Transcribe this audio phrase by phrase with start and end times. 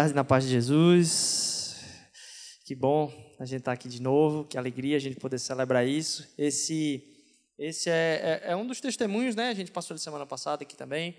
[0.00, 1.76] Tarde, na paz de Jesus.
[2.64, 6.26] Que bom a gente estar aqui de novo, que alegria a gente poder celebrar isso.
[6.38, 7.06] Esse,
[7.58, 9.50] esse é, é, é um dos testemunhos, né?
[9.50, 11.18] A gente passou de semana passada aqui também,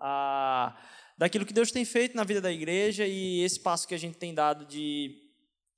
[0.00, 0.74] ah,
[1.18, 4.16] daquilo que Deus tem feito na vida da igreja e esse passo que a gente
[4.16, 5.14] tem dado de,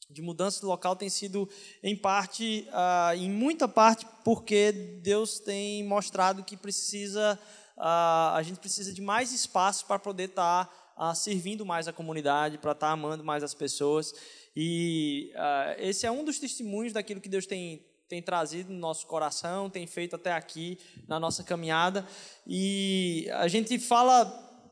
[0.09, 1.49] de mudança do local tem sido,
[1.83, 4.71] em parte, ah, em muita parte, porque
[5.03, 7.37] Deus tem mostrado que precisa,
[7.77, 12.59] ah, a gente precisa de mais espaço para poder estar uh, servindo mais a comunidade,
[12.59, 14.15] para estar tá amando mais as pessoas.
[14.57, 19.07] E uh, esse é um dos testemunhos daquilo que Deus tem, tem trazido no nosso
[19.07, 20.79] coração, tem feito até aqui
[21.09, 22.07] na nossa caminhada.
[22.47, 24.25] E a gente fala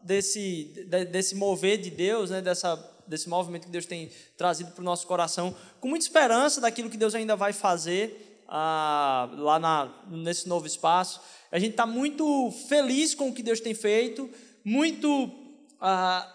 [0.03, 2.77] desse, desse mover de Deus, né, dessa,
[3.07, 6.97] desse movimento que Deus tem trazido para o nosso coração, com muita esperança daquilo que
[6.97, 11.20] Deus ainda vai fazer ah, lá na, nesse novo espaço.
[11.51, 14.29] A gente está muito feliz com o que Deus tem feito,
[14.64, 15.42] muito
[15.83, 16.33] ah,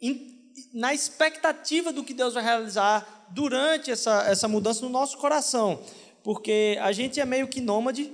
[0.00, 0.38] in,
[0.72, 5.82] na expectativa do que Deus vai realizar durante essa, essa mudança no nosso coração.
[6.22, 8.12] Porque a gente é meio que nômade,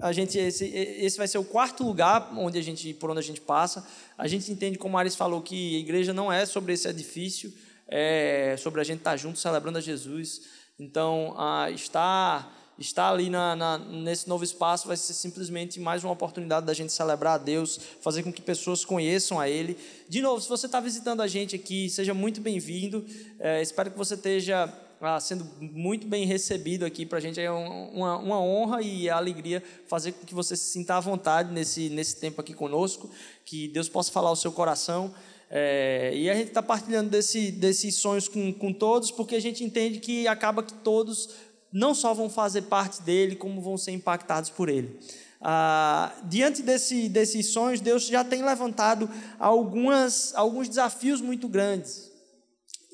[0.00, 3.22] a gente esse, esse vai ser o quarto lugar onde a gente por onde a
[3.22, 3.86] gente passa.
[4.18, 7.52] A gente entende como Ares falou que a igreja não é sobre esse edifício,
[7.86, 10.42] é sobre a gente estar junto celebrando a Jesus.
[10.78, 16.12] Então, ah, estar estar ali na, na, nesse novo espaço vai ser simplesmente mais uma
[16.12, 19.76] oportunidade da gente celebrar a Deus, fazer com que pessoas conheçam a Ele.
[20.08, 23.04] De novo, se você está visitando a gente aqui, seja muito bem-vindo.
[23.38, 27.04] É, espero que você esteja ah, sendo muito bem recebido aqui.
[27.04, 30.94] Para a gente é uma, uma honra e alegria fazer com que você se sinta
[30.94, 33.10] à vontade nesse, nesse tempo aqui conosco,
[33.44, 35.12] que Deus possa falar ao seu coração.
[35.50, 39.62] É, e a gente está partilhando desse, desses sonhos com, com todos, porque a gente
[39.62, 41.28] entende que acaba que todos
[41.72, 44.98] não só vão fazer parte dele, como vão ser impactados por ele.
[45.40, 52.10] Ah, diante desse, desses sonhos, Deus já tem levantado algumas, alguns desafios muito grandes.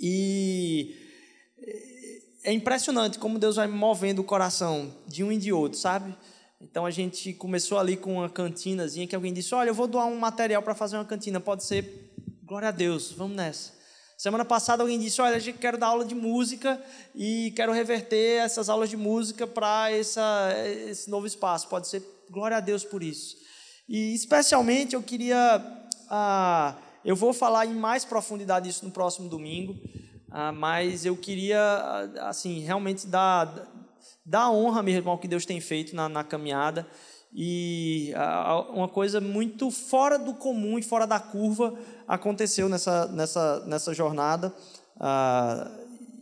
[0.00, 0.94] E
[2.44, 6.16] é impressionante como Deus vai movendo o coração de um e de outro, sabe?
[6.60, 10.06] Então a gente começou ali com uma cantinazinha que alguém disse: Olha, eu vou doar
[10.06, 11.38] um material para fazer uma cantina.
[11.38, 12.12] Pode ser,
[12.44, 13.77] glória a Deus, vamos nessa.
[14.18, 16.82] Semana passada alguém disse: Olha, a gente quer dar aula de música
[17.14, 21.68] e quero reverter essas aulas de música para esse novo espaço.
[21.68, 23.36] Pode ser, glória a Deus por isso.
[23.88, 25.64] E especialmente eu queria.
[26.10, 26.74] Ah,
[27.04, 29.78] eu vou falar em mais profundidade isso no próximo domingo,
[30.32, 31.60] ah, mas eu queria,
[32.22, 33.68] assim, realmente dar,
[34.26, 36.84] dar honra mesmo ao que Deus tem feito na, na caminhada.
[37.32, 38.12] E
[38.70, 41.74] uma coisa muito fora do comum e fora da curva
[42.06, 44.52] aconteceu nessa, nessa, nessa jornada.
[44.98, 45.70] Ah,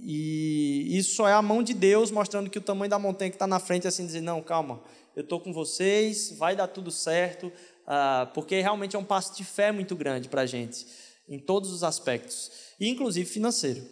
[0.01, 3.37] e isso só é a mão de Deus mostrando que o tamanho da montanha que
[3.37, 4.81] está na frente, assim, dizer: não, calma,
[5.15, 7.53] eu estou com vocês, vai dar tudo certo,
[7.87, 10.87] ah, porque realmente é um passo de fé muito grande para a gente,
[11.29, 12.51] em todos os aspectos,
[12.81, 13.83] inclusive financeiro.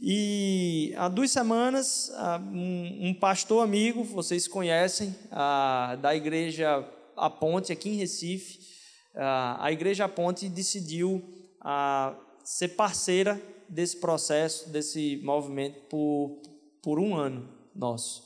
[0.00, 2.10] E há duas semanas,
[2.52, 5.14] um, pastor amigo, vocês conhecem,
[6.00, 8.58] da igreja A Ponte, aqui em Recife,
[9.14, 11.22] a igreja A Ponte decidiu
[12.42, 16.42] ser parceira desse processo, desse movimento por,
[16.82, 18.24] por um ano nosso.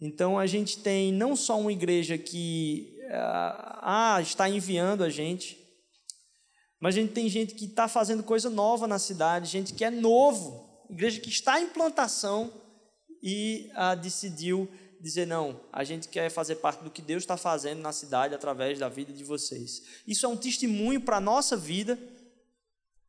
[0.00, 5.65] Então a gente tem não só uma igreja que ah, está enviando a gente,
[6.86, 9.90] mas a gente tem gente que está fazendo coisa nova na cidade, gente que é
[9.90, 12.52] novo, igreja que está em plantação
[13.20, 14.70] e ah, decidiu
[15.00, 18.78] dizer: não, a gente quer fazer parte do que Deus está fazendo na cidade através
[18.78, 19.82] da vida de vocês.
[20.06, 21.98] Isso é um testemunho para a nossa vida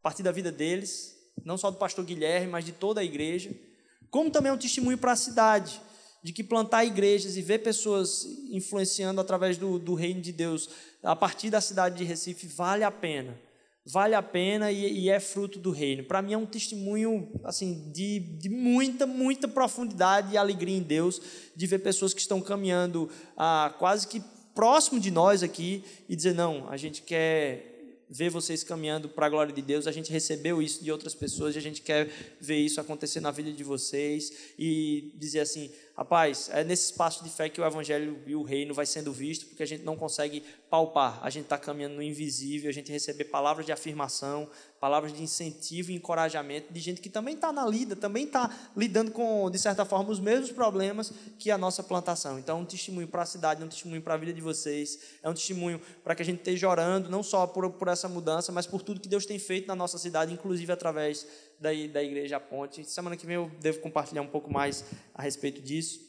[0.01, 3.53] partir da vida deles, não só do pastor Guilherme, mas de toda a igreja,
[4.09, 5.79] como também é um testemunho para a cidade,
[6.23, 10.67] de que plantar igrejas e ver pessoas influenciando através do, do reino de Deus
[11.03, 13.46] a partir da cidade de Recife vale a pena.
[13.89, 16.03] Vale a pena e, e é fruto do reino.
[16.03, 21.22] Para mim é um testemunho assim de, de muita, muita profundidade e alegria em Deus,
[21.55, 24.22] de ver pessoas que estão caminhando ah, quase que
[24.53, 29.29] próximo de nós aqui e dizer: não, a gente quer ver vocês caminhando para a
[29.29, 29.87] glória de Deus.
[29.87, 32.09] A gente recebeu isso de outras pessoas e a gente quer
[32.41, 37.29] ver isso acontecer na vida de vocês e dizer assim: rapaz, é nesse espaço de
[37.29, 40.44] fé que o Evangelho e o reino vai sendo visto, porque a gente não consegue
[40.70, 44.47] palpar, a gente está caminhando no invisível, a gente receber palavras de afirmação,
[44.79, 49.09] palavras de incentivo e encorajamento de gente que também está na lida, também está lidando
[49.09, 52.38] com, de certa forma, os mesmos problemas que a nossa plantação.
[52.38, 55.00] Então, é um testemunho para a cidade, é um testemunho para a vida de vocês,
[55.23, 58.52] é um testemunho para que a gente esteja orando, não só por, por essa mudança,
[58.52, 61.26] mas por tudo que Deus tem feito na nossa cidade, inclusive através
[61.59, 62.83] da, da Igreja Ponte.
[62.83, 64.83] Semana que vem eu devo compartilhar um pouco mais
[65.13, 65.99] a respeito disso.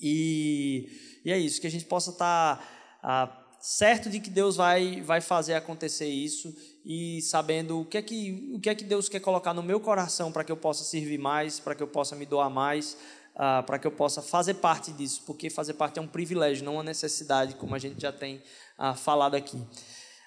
[0.00, 2.58] E, e é isso, que a gente possa estar.
[3.02, 6.54] Tá, certo de que Deus vai, vai fazer acontecer isso
[6.84, 9.80] e sabendo o que é que, o que, é que Deus quer colocar no meu
[9.80, 12.96] coração para que eu possa servir mais, para que eu possa me doar mais,
[13.34, 16.74] uh, para que eu possa fazer parte disso, porque fazer parte é um privilégio, não
[16.74, 18.42] uma necessidade, como a gente já tem
[18.78, 19.60] uh, falado aqui.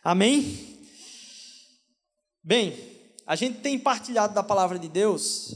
[0.03, 0.79] Amém?
[2.43, 5.55] Bem, a gente tem partilhado da palavra de Deus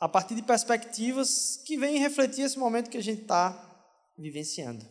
[0.00, 3.64] a partir de perspectivas que vêm refletir esse momento que a gente está
[4.16, 4.84] vivenciando.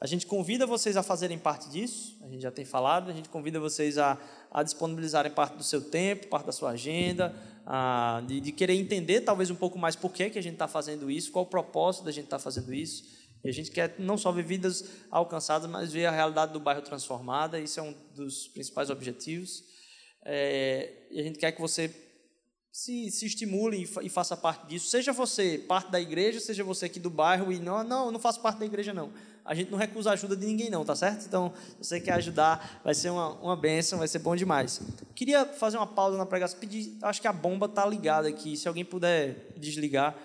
[0.00, 3.28] A gente convida vocês a fazerem parte disso, a gente já tem falado, a gente
[3.28, 4.16] convida vocês a,
[4.50, 7.34] a disponibilizarem parte do seu tempo, parte da sua agenda,
[7.66, 10.66] a, de, de, querer entender talvez um pouco mais por que, que a gente está
[10.66, 13.04] fazendo isso, qual o propósito da gente estar tá fazendo isso.
[13.42, 16.82] E a gente quer não só ver vidas alcançadas, mas ver a realidade do bairro
[16.82, 19.64] transformada, isso é um dos principais objetivos.
[20.22, 21.94] É, e a gente quer que você
[22.72, 24.88] se, se estimule e, faça parte disso.
[24.88, 28.20] Seja você parte da igreja, seja você aqui do bairro e não, não, eu não
[28.20, 29.10] faço parte da igreja não.
[29.44, 31.26] A gente não recusa a ajuda de ninguém não, tá certo?
[31.26, 34.80] Então, se você quer ajudar, vai ser uma, uma benção, vai ser bom demais.
[35.14, 38.68] Queria fazer uma pausa na pregação, pedir, acho que a bomba tá ligada aqui, se
[38.68, 40.16] alguém puder desligar,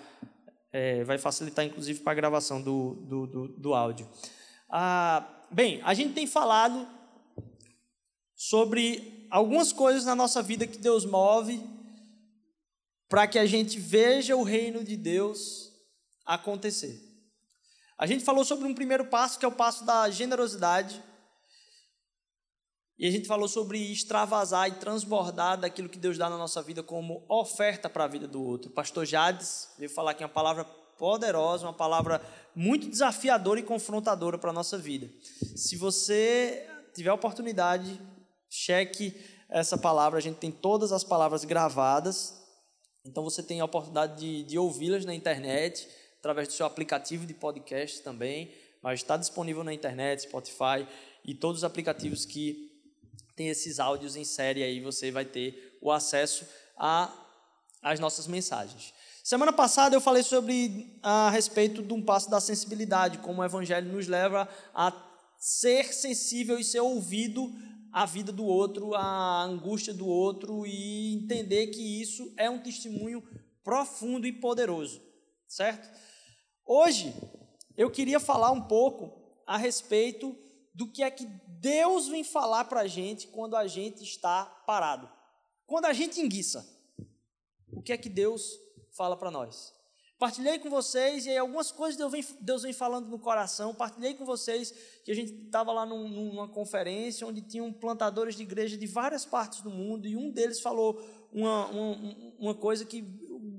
[0.76, 4.06] é, vai facilitar inclusive para a gravação do, do, do, do áudio.
[4.68, 6.86] Ah, bem, a gente tem falado
[8.34, 11.64] sobre algumas coisas na nossa vida que Deus move
[13.08, 15.72] para que a gente veja o reino de Deus
[16.26, 17.00] acontecer.
[17.96, 21.02] A gente falou sobre um primeiro passo, que é o passo da generosidade.
[22.98, 26.82] E a gente falou sobre extravasar e transbordar daquilo que Deus dá na nossa vida
[26.82, 28.70] como oferta para a vida do outro.
[28.70, 32.22] O pastor Jades veio falar aqui uma palavra poderosa, uma palavra
[32.54, 35.10] muito desafiadora e confrontadora para a nossa vida.
[35.54, 38.00] Se você tiver oportunidade,
[38.48, 39.14] cheque
[39.50, 40.18] essa palavra.
[40.18, 42.46] A gente tem todas as palavras gravadas
[43.06, 45.88] então você tem a oportunidade de, de ouvi-las na internet,
[46.18, 48.52] através do seu aplicativo de podcast também,
[48.82, 50.86] mas está disponível na internet, Spotify
[51.24, 52.75] e todos os aplicativos que
[53.36, 56.46] tem esses áudios em série aí, você vai ter o acesso
[57.82, 58.92] as nossas mensagens.
[59.22, 63.92] Semana passada eu falei sobre a respeito de um passo da sensibilidade, como o evangelho
[63.92, 64.92] nos leva a
[65.38, 67.52] ser sensível e ser ouvido
[67.92, 73.22] a vida do outro, a angústia do outro e entender que isso é um testemunho
[73.62, 75.02] profundo e poderoso,
[75.48, 75.88] certo?
[76.64, 77.12] Hoje
[77.76, 80.36] eu queria falar um pouco a respeito
[80.76, 85.10] do que é que Deus vem falar para a gente quando a gente está parado,
[85.66, 86.68] quando a gente enguiça.
[87.72, 88.60] O que é que Deus
[88.92, 89.72] fala para nós?
[90.18, 93.74] Partilhei com vocês e aí algumas coisas Deus vem, Deus vem falando no coração.
[93.74, 94.70] Partilhei com vocês
[95.02, 99.24] que a gente estava lá num, numa conferência onde tinham plantadores de igreja de várias
[99.24, 101.02] partes do mundo e um deles falou
[101.32, 103.02] uma, uma, uma coisa que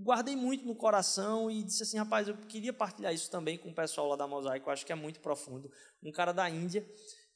[0.07, 3.75] guardei muito no coração e disse assim, rapaz, eu queria partilhar isso também com o
[3.75, 5.69] pessoal lá da Mosaico, acho que é muito profundo.
[6.01, 6.89] Um cara da Índia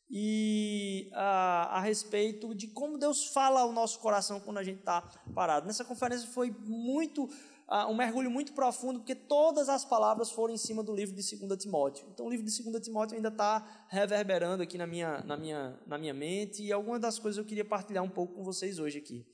[0.10, 5.02] e a, a, respeito de como Deus fala ao nosso coração quando a gente está
[5.36, 5.68] parado.
[5.68, 7.30] Nessa conferência foi muito
[7.90, 11.62] um mergulho muito profundo, porque todas as palavras foram em cima do livro de 2
[11.62, 12.06] Timóteo.
[12.13, 15.98] Então, o livro de 2 Timóteo ainda está reverberando aqui na minha, na, minha, na
[15.98, 19.25] minha mente, e algumas das coisas eu queria partilhar um pouco com vocês hoje aqui.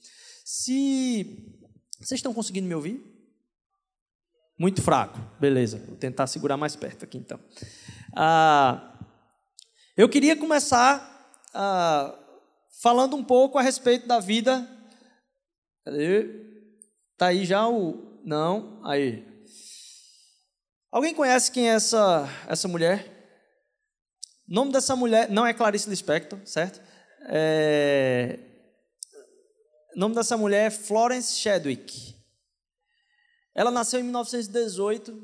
[0.46, 1.24] Se
[2.00, 3.17] vocês estão conseguindo me ouvir?
[4.58, 5.78] Muito fraco, beleza.
[5.86, 7.40] Vou tentar segurar mais perto aqui então.
[8.16, 8.98] Ah,
[9.96, 12.18] eu queria começar ah,
[12.82, 14.68] falando um pouco a respeito da vida.
[15.86, 16.28] Cadê?
[17.18, 18.82] Tá aí já o, não?
[18.84, 19.26] Aí.
[20.92, 23.14] Alguém conhece quem é essa, essa mulher?
[24.50, 26.82] O nome dessa mulher não é Clarice Lispector, certo?
[27.30, 28.40] É...
[29.96, 32.17] O nome dessa mulher é Florence Chadwick.
[33.58, 35.20] Ela nasceu em 1918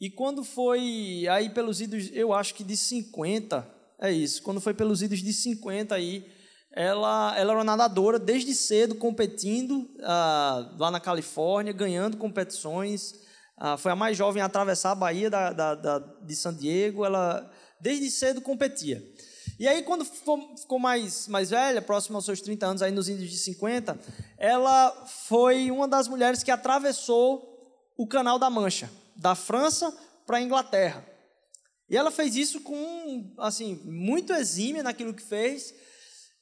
[0.00, 3.68] e quando foi aí pelos idos, eu acho que de 50,
[4.00, 6.26] é isso, quando foi pelos idos de 50 aí,
[6.72, 13.14] ela, ela era nadadora desde cedo, competindo ah, lá na Califórnia, ganhando competições.
[13.58, 17.04] Ah, foi a mais jovem a atravessar a Bahia da, da, da, de San Diego.
[17.04, 19.02] Ela, desde cedo, competia.
[19.58, 23.30] E aí, quando ficou mais, mais velha, próxima aos seus 30 anos, aí nos índios
[23.30, 23.98] de 50,
[24.36, 24.90] ela
[25.26, 27.55] foi uma das mulheres que atravessou
[27.96, 31.04] o Canal da Mancha, da França para a Inglaterra.
[31.88, 35.72] E ela fez isso com, assim, muito exímia naquilo que fez,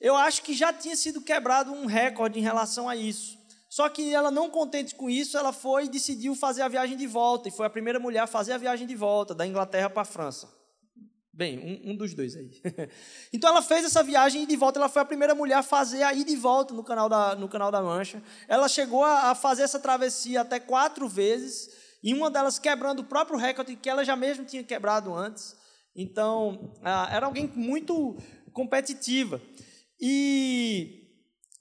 [0.01, 3.39] eu acho que já tinha sido quebrado um recorde em relação a isso.
[3.69, 7.07] Só que ela, não contente com isso, ela foi e decidiu fazer a viagem de
[7.07, 7.49] volta.
[7.49, 10.05] E foi a primeira mulher a fazer a viagem de volta, da Inglaterra para a
[10.05, 10.49] França.
[11.37, 12.49] Bem, um, um, dos dois aí.
[13.33, 14.79] então ela fez essa viagem de volta.
[14.79, 17.49] Ela foi a primeira mulher a fazer a ida e volta no canal da, no
[17.49, 18.23] canal da Mancha.
[18.47, 21.69] Ela chegou a, a fazer essa travessia até quatro vezes.
[22.05, 25.57] E uma delas quebrando o próprio recorde que ela já mesmo tinha quebrado antes.
[25.97, 28.17] Então, ah, era alguém muito
[28.53, 29.43] competitiva.
[30.01, 31.09] E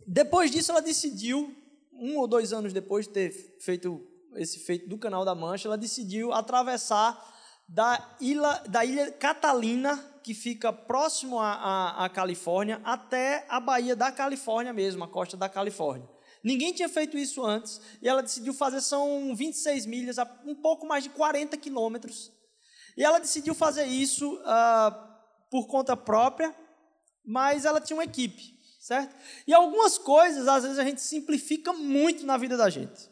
[0.06, 1.52] depois disso, ela decidiu,
[1.92, 5.78] um ou dois anos depois de ter feito esse feito do Canal da Mancha, ela
[5.78, 7.33] decidiu atravessar
[7.68, 14.12] da ilha, da ilha Catalina, que fica próximo à, à, Califórnia, até a Baía da
[14.12, 16.08] Califórnia mesmo, a costa da Califórnia.
[16.44, 21.04] Ninguém tinha feito isso antes, e ela decidiu fazer, são 26 milhas, um pouco mais
[21.04, 22.32] de 40 quilômetros.
[22.98, 25.14] E ela decidiu fazer isso uh,
[25.50, 26.56] por conta própria,
[27.26, 29.16] mas ela tinha uma equipe, certo?
[29.48, 33.10] E algumas coisas, às vezes, a gente simplifica muito na vida da gente.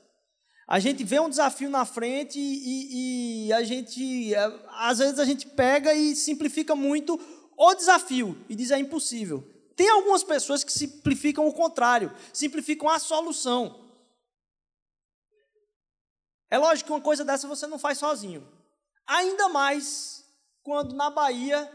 [0.72, 4.34] A gente vê um desafio na frente e, e, a gente,
[4.70, 7.20] às vezes, a gente pega e simplifica muito
[7.58, 9.46] o desafio e diz é impossível.
[9.76, 13.92] Tem algumas pessoas que simplificam o contrário, simplificam a solução.
[16.50, 18.48] É lógico que uma coisa dessa você não faz sozinho.
[19.06, 20.24] Ainda mais
[20.64, 21.70] quando na Bahia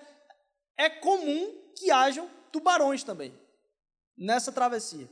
[0.75, 3.39] é comum que hajam tubarões também
[4.17, 5.07] nessa travessia.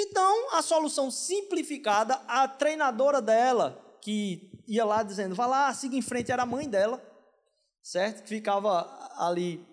[0.00, 6.02] Então, a solução simplificada, a treinadora dela, que ia lá dizendo, vá lá, siga em
[6.02, 7.02] frente, era a mãe dela,
[7.82, 8.22] certo?
[8.22, 9.66] Que ficava ali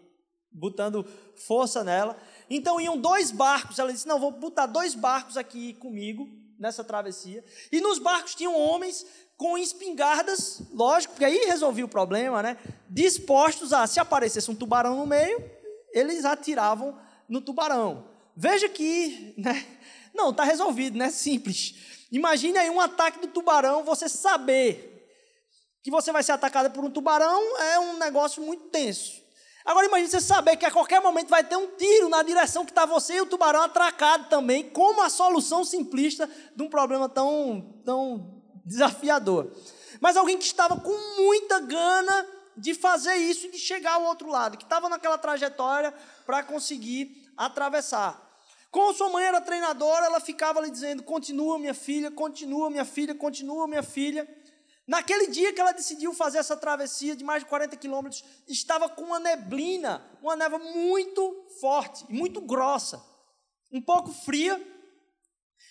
[0.52, 1.06] botando
[1.46, 2.18] força nela.
[2.50, 6.28] Então, iam dois barcos, ela disse, não, vou botar dois barcos aqui comigo,
[6.58, 7.46] nessa travessia.
[7.72, 9.06] E nos barcos tinham homens
[9.38, 12.58] com espingardas, lógico, porque aí resolvia o problema, né?
[12.90, 15.38] Dispostos a, se aparecesse um tubarão no meio,
[15.94, 16.98] eles atiravam
[17.30, 18.10] no tubarão.
[18.36, 19.66] Veja que, né?
[20.16, 21.10] Não, está resolvido, né?
[21.10, 21.76] Simples.
[22.12, 24.94] Imagine aí um ataque do tubarão, você saber
[25.84, 29.24] que você vai ser atacada por um tubarão é um negócio muito tenso.
[29.66, 32.72] Agora imagine você saber que a qualquer momento vai ter um tiro na direção que
[32.72, 37.82] está você e o tubarão atracado também, como a solução simplista de um problema tão,
[37.84, 39.52] tão desafiador.
[40.00, 44.30] Mas alguém que estava com muita gana de fazer isso e de chegar ao outro
[44.30, 45.94] lado, que estava naquela trajetória
[46.26, 48.25] para conseguir atravessar.
[48.76, 53.16] Como sua mãe era treinadora, ela ficava ali dizendo: continua, minha filha, continua, minha filha,
[53.16, 54.28] continua, minha filha.
[54.86, 59.04] Naquele dia que ela decidiu fazer essa travessia de mais de 40 quilômetros, estava com
[59.04, 63.02] uma neblina, uma neva muito forte muito grossa,
[63.72, 64.62] um pouco fria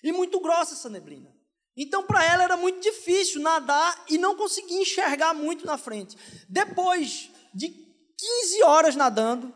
[0.02, 1.30] e muito grossa essa neblina.
[1.76, 6.16] Então, para ela era muito difícil nadar e não conseguir enxergar muito na frente.
[6.48, 9.54] Depois de 15 horas nadando,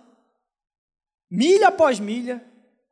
[1.30, 2.46] milha após milha,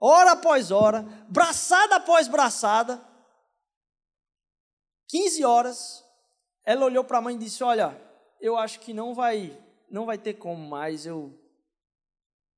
[0.07, 3.03] hora após hora, braçada após braçada,
[5.09, 6.05] 15 horas,
[6.65, 8.01] ela olhou para a mãe e disse: Olha,
[8.41, 9.57] eu acho que não vai,
[9.91, 11.37] não vai ter como mais, eu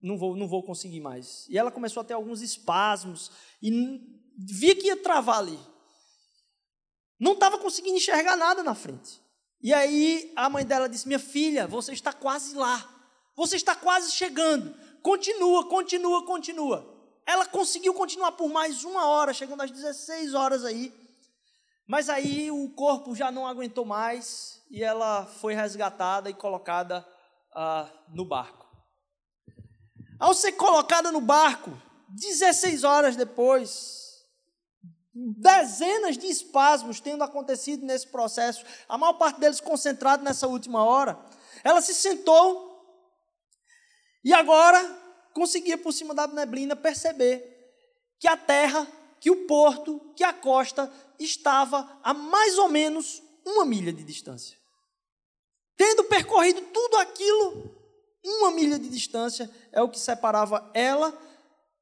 [0.01, 1.47] não vou, não vou conseguir mais.
[1.49, 3.31] E ela começou a ter alguns espasmos
[3.63, 3.71] e
[4.37, 5.59] via que ia travar ali.
[7.19, 9.21] Não estava conseguindo enxergar nada na frente.
[9.61, 12.95] E aí a mãe dela disse: Minha filha, você está quase lá.
[13.37, 14.75] Você está quase chegando.
[15.03, 16.98] Continua, continua, continua.
[17.29, 20.91] Ela conseguiu continuar por mais uma hora, chegando às 16 horas aí.
[21.87, 27.07] Mas aí o corpo já não aguentou mais e ela foi resgatada e colocada
[27.55, 28.67] ah, no barco.
[30.19, 31.71] Ao ser colocada no barco,
[32.09, 34.25] 16 horas depois,
[35.13, 41.19] dezenas de espasmos tendo acontecido nesse processo, a maior parte deles concentrado nessa última hora,
[41.63, 42.67] ela se sentou
[44.25, 44.98] e agora
[45.33, 47.57] conseguia, por cima da neblina, perceber
[48.19, 48.87] que a terra,
[49.21, 54.59] que o porto, que a costa estava a mais ou menos uma milha de distância.
[55.77, 57.77] Tendo percorrido tudo aquilo,
[58.25, 61.17] uma milha de distância é o que separava ela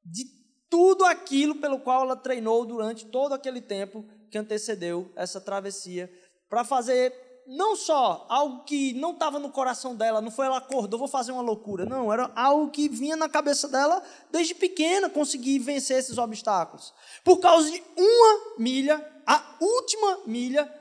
[0.05, 0.25] de
[0.69, 6.13] tudo aquilo pelo qual ela treinou durante todo aquele tempo que antecedeu essa travessia
[6.49, 10.99] para fazer não só algo que não estava no coração dela, não foi ela acordou,
[10.99, 11.85] vou fazer uma loucura.
[11.87, 16.93] Não, era algo que vinha na cabeça dela desde pequena, conseguir vencer esses obstáculos.
[17.25, 20.73] Por causa de uma milha, a última milha,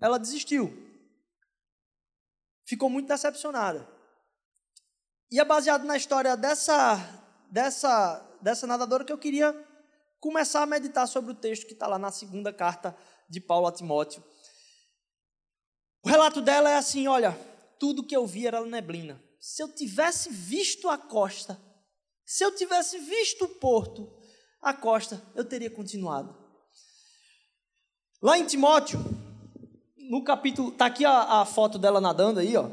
[0.00, 0.72] ela desistiu.
[2.64, 3.86] Ficou muito decepcionada.
[5.30, 6.96] E é baseado na história dessa,
[7.50, 9.52] dessa, dessa nadadora que eu queria
[10.20, 12.96] começar a meditar sobre o texto que está lá na segunda carta
[13.28, 14.22] de Paulo a Timóteo
[16.04, 17.32] o relato dela é assim: olha,
[17.78, 19.20] tudo que eu vi era neblina.
[19.40, 21.60] Se eu tivesse visto a costa,
[22.24, 24.10] se eu tivesse visto o porto,
[24.60, 26.34] a costa, eu teria continuado.
[28.22, 28.98] Lá em Timóteo,
[29.96, 32.70] no capítulo, tá aqui a, a foto dela nadando aí, ó.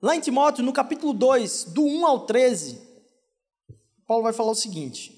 [0.00, 2.80] Lá em Timóteo, no capítulo 2, do 1 ao 13,
[4.06, 5.12] Paulo vai falar o seguinte: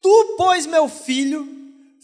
[0.00, 1.57] Tu, pois, meu filho,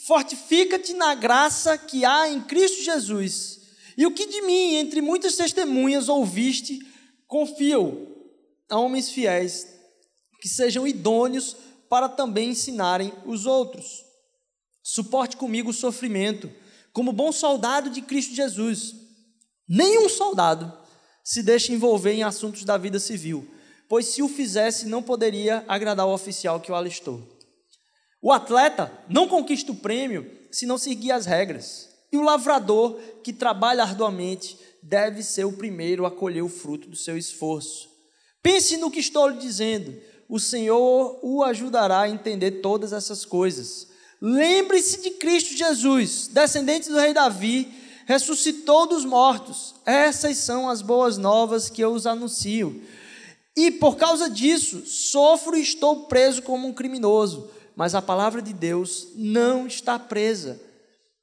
[0.07, 3.61] fortifica-te na graça que há em Cristo Jesus,
[3.97, 6.81] E o que de mim, entre muitas testemunhas, ouviste,
[7.29, 8.09] confio
[8.69, 9.69] a homens fiéis,
[10.41, 11.57] que sejam idôneos
[11.89, 14.05] para também ensinarem os outros.
[14.83, 16.51] Suporte comigo o sofrimento,
[16.93, 18.95] como bom soldado de Cristo Jesus.
[19.69, 20.77] Nenhum soldado
[21.23, 23.49] se deixa envolver em assuntos da vida civil,
[23.89, 27.34] pois se o fizesse, não poderia agradar o oficial que o alistou.
[28.25, 31.91] O atleta não conquista o prêmio se não seguir as regras.
[32.11, 36.97] E o lavrador que trabalha arduamente deve ser o primeiro a colher o fruto do
[36.97, 37.87] seu esforço.
[38.43, 39.95] Pense no que estou lhe dizendo.
[40.27, 43.89] O Senhor o ajudará a entender todas essas coisas.
[44.23, 47.69] Lembre-se de Cristo Jesus, descendente do rei Davi,
[48.07, 49.75] ressuscitou dos mortos.
[49.85, 52.83] Essas são as boas novas que eu os anuncio.
[53.55, 58.53] E por causa disso, sofro e estou preso como um criminoso, mas a palavra de
[58.53, 60.61] Deus não está presa.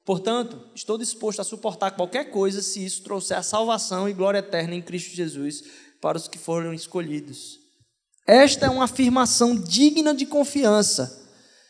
[0.04, 4.74] Portanto, estou disposto a suportar qualquer coisa se isso trouxer a salvação e glória eterna
[4.74, 5.62] em Cristo Jesus
[6.00, 7.58] para os que foram escolhidos.
[8.26, 11.20] Esta é uma afirmação digna de confiança.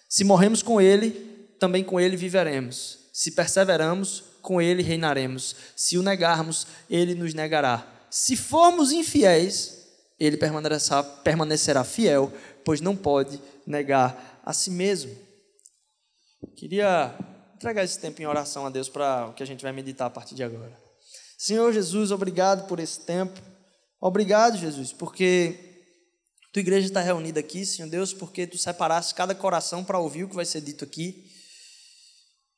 [0.09, 1.11] Se morremos com Ele,
[1.59, 2.99] também com Ele viveremos.
[3.13, 5.55] Se perseveramos, com Ele reinaremos.
[5.77, 7.87] Se o negarmos, Ele nos negará.
[8.11, 9.87] Se formos infiéis,
[10.19, 12.33] Ele permanecerá, permanecerá fiel,
[12.65, 15.17] pois não pode negar a si mesmo.
[16.57, 17.17] Queria
[17.55, 20.11] entregar esse tempo em oração a Deus para o que a gente vai meditar a
[20.11, 20.77] partir de agora.
[21.39, 23.41] Senhor Jesus, obrigado por esse tempo.
[24.01, 25.73] Obrigado, Jesus, porque
[26.53, 30.29] tua igreja está reunida aqui, Senhor Deus, porque tu separaste cada coração para ouvir o
[30.29, 31.25] que vai ser dito aqui.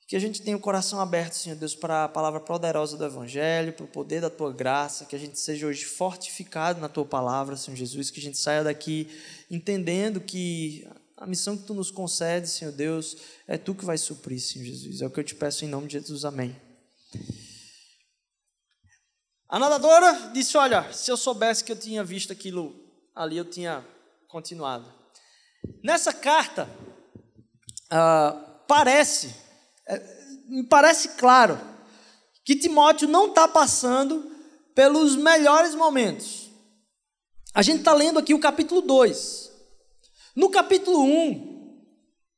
[0.09, 3.73] Que a gente tenha o coração aberto, Senhor Deus, para a palavra poderosa do Evangelho,
[3.73, 7.57] para o poder da tua graça, que a gente seja hoje fortificado na tua palavra,
[7.57, 9.09] Senhor Jesus, que a gente saia daqui
[9.51, 14.41] entendendo que a missão que tu nos concede, Senhor Deus, é tu que vai suprir,
[14.41, 15.01] Senhor Jesus.
[15.01, 16.25] É o que eu te peço em nome de Jesus.
[16.25, 16.61] Amém.
[19.49, 22.75] A nadadora disse: Olha, se eu soubesse que eu tinha visto aquilo
[23.15, 23.87] ali, eu tinha
[24.29, 24.93] continuado.
[25.83, 26.69] Nessa carta,
[27.85, 29.35] uh, parece,
[29.87, 29.99] é,
[30.49, 31.59] me parece claro,
[32.45, 34.31] que Timóteo não está passando
[34.75, 36.51] pelos melhores momentos.
[37.55, 39.44] A gente está lendo aqui o capítulo 2.
[40.35, 41.55] No capítulo 1,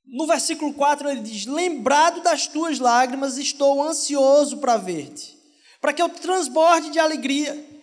[0.07, 5.39] no versículo 4, ele diz: Lembrado das tuas lágrimas, estou ansioso para ver-te,
[5.81, 7.83] para que eu transborde de alegria,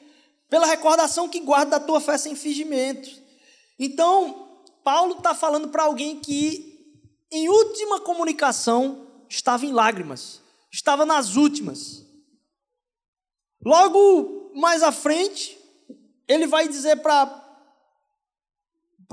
[0.50, 3.10] pela recordação que guardo da tua fé sem fingimento.
[3.80, 6.96] Então, Paulo está falando para alguém que,
[7.32, 12.06] em última comunicação, estava em lágrimas, estava nas últimas.
[13.66, 15.58] Logo mais à frente,
[16.28, 17.43] ele vai dizer para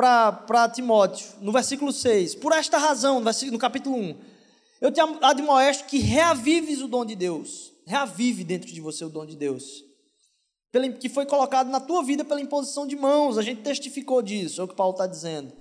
[0.00, 2.36] para Timóteo, no versículo 6.
[2.36, 4.16] Por esta razão, no, no capítulo 1,
[4.80, 7.70] eu te admoesto que reavives o dom de Deus.
[7.84, 9.84] Reavive dentro de você o dom de Deus.
[10.98, 13.36] Que foi colocado na tua vida pela imposição de mãos.
[13.36, 15.52] A gente testificou disso, é o que Paulo está dizendo.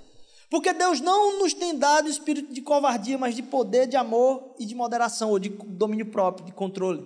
[0.50, 4.66] Porque Deus não nos tem dado espírito de covardia, mas de poder, de amor e
[4.66, 7.06] de moderação, ou de domínio próprio, de controle.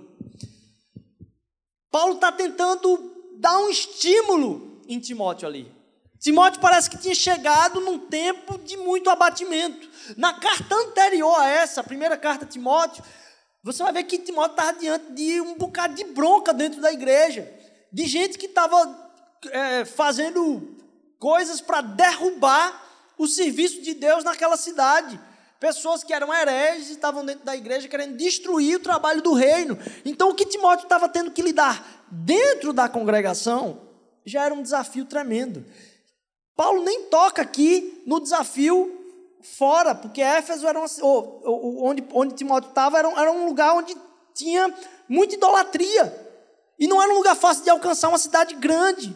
[1.90, 5.83] Paulo está tentando dar um estímulo em Timóteo ali.
[6.24, 9.90] Timóteo parece que tinha chegado num tempo de muito abatimento.
[10.16, 13.04] Na carta anterior a essa, a primeira carta a Timóteo,
[13.62, 17.54] você vai ver que Timóteo estava diante de um bocado de bronca dentro da igreja,
[17.92, 19.12] de gente que estava
[19.52, 20.78] é, fazendo
[21.20, 22.82] coisas para derrubar
[23.18, 25.20] o serviço de Deus naquela cidade.
[25.60, 29.78] Pessoas que eram hereges estavam dentro da igreja querendo destruir o trabalho do reino.
[30.06, 33.90] Então, o que Timóteo estava tendo que lidar dentro da congregação
[34.26, 35.66] já era um desafio tremendo.
[36.56, 39.00] Paulo nem toca aqui no desafio
[39.42, 43.96] fora, porque Éfeso era uma, onde, onde Timóteo estava era, era um lugar onde
[44.34, 44.74] tinha
[45.08, 46.22] muita idolatria.
[46.80, 49.16] E não era um lugar fácil de alcançar uma cidade grande.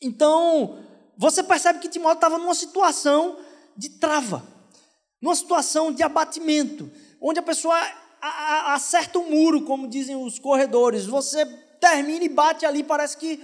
[0.00, 0.78] Então,
[1.16, 3.38] você percebe que Timóteo estava numa situação
[3.76, 4.42] de trava,
[5.20, 6.90] numa situação de abatimento,
[7.20, 7.76] onde a pessoa
[8.66, 11.06] acerta um muro, como dizem os corredores.
[11.06, 11.44] Você
[11.80, 13.36] termina e bate ali, parece que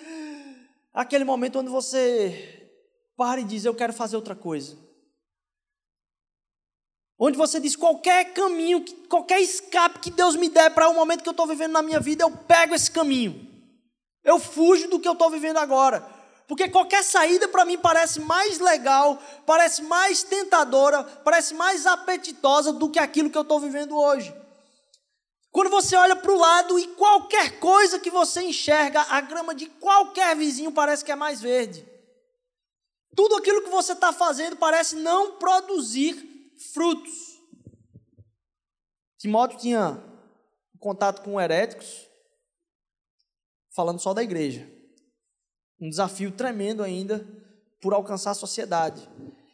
[0.94, 2.70] aquele momento onde você
[3.16, 4.78] para e diz: Eu quero fazer outra coisa.
[7.18, 11.28] Onde você diz: qualquer caminho, qualquer escape que Deus me der para o momento que
[11.28, 13.52] eu estou vivendo na minha vida, eu pego esse caminho.
[14.22, 16.14] Eu fujo do que eu estou vivendo agora.
[16.46, 22.90] Porque qualquer saída para mim parece mais legal, parece mais tentadora, parece mais apetitosa do
[22.90, 24.34] que aquilo que eu estou vivendo hoje.
[25.54, 29.66] Quando você olha para o lado e qualquer coisa que você enxerga, a grama de
[29.66, 31.88] qualquer vizinho parece que é mais verde.
[33.14, 37.40] Tudo aquilo que você está fazendo parece não produzir frutos.
[39.16, 40.02] Timóteo tinha
[40.80, 42.04] contato com heréticos,
[43.70, 44.68] falando só da igreja.
[45.80, 47.24] Um desafio tremendo ainda
[47.80, 49.08] por alcançar a sociedade.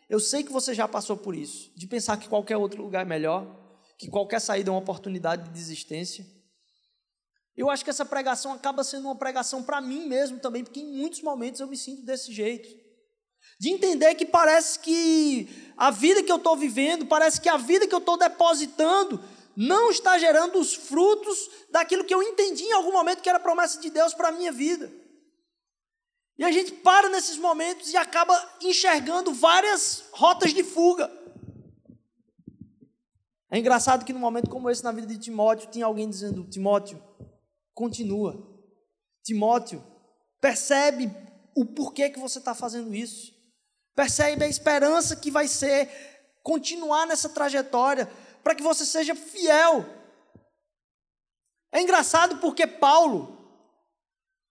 [0.09, 3.09] Eu sei que você já passou por isso, de pensar que qualquer outro lugar é
[3.09, 3.60] melhor,
[4.01, 6.27] que qualquer saída é uma oportunidade de desistência.
[7.55, 10.97] Eu acho que essa pregação acaba sendo uma pregação para mim mesmo também, porque em
[10.97, 12.67] muitos momentos eu me sinto desse jeito.
[13.59, 17.87] De entender que parece que a vida que eu estou vivendo, parece que a vida
[17.87, 19.23] que eu estou depositando,
[19.55, 23.79] não está gerando os frutos daquilo que eu entendi em algum momento que era promessa
[23.79, 24.91] de Deus para a minha vida.
[26.39, 31.19] E a gente para nesses momentos e acaba enxergando várias rotas de fuga.
[33.51, 37.03] É engraçado que num momento como esse na vida de Timóteo, tinha alguém dizendo: Timóteo,
[37.75, 38.49] continua.
[39.25, 39.85] Timóteo,
[40.41, 41.11] percebe
[41.57, 43.35] o porquê que você está fazendo isso.
[43.95, 45.89] Percebe a esperança que vai ser
[46.43, 48.11] continuar nessa trajetória,
[48.43, 49.85] para que você seja fiel.
[51.73, 53.37] É engraçado porque Paulo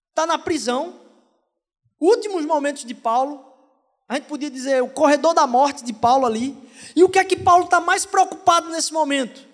[0.09, 0.99] está na prisão,
[1.99, 3.48] últimos momentos de Paulo,
[4.09, 6.57] a gente podia dizer o corredor da morte de Paulo ali.
[6.95, 9.47] E o que é que Paulo está mais preocupado nesse momento?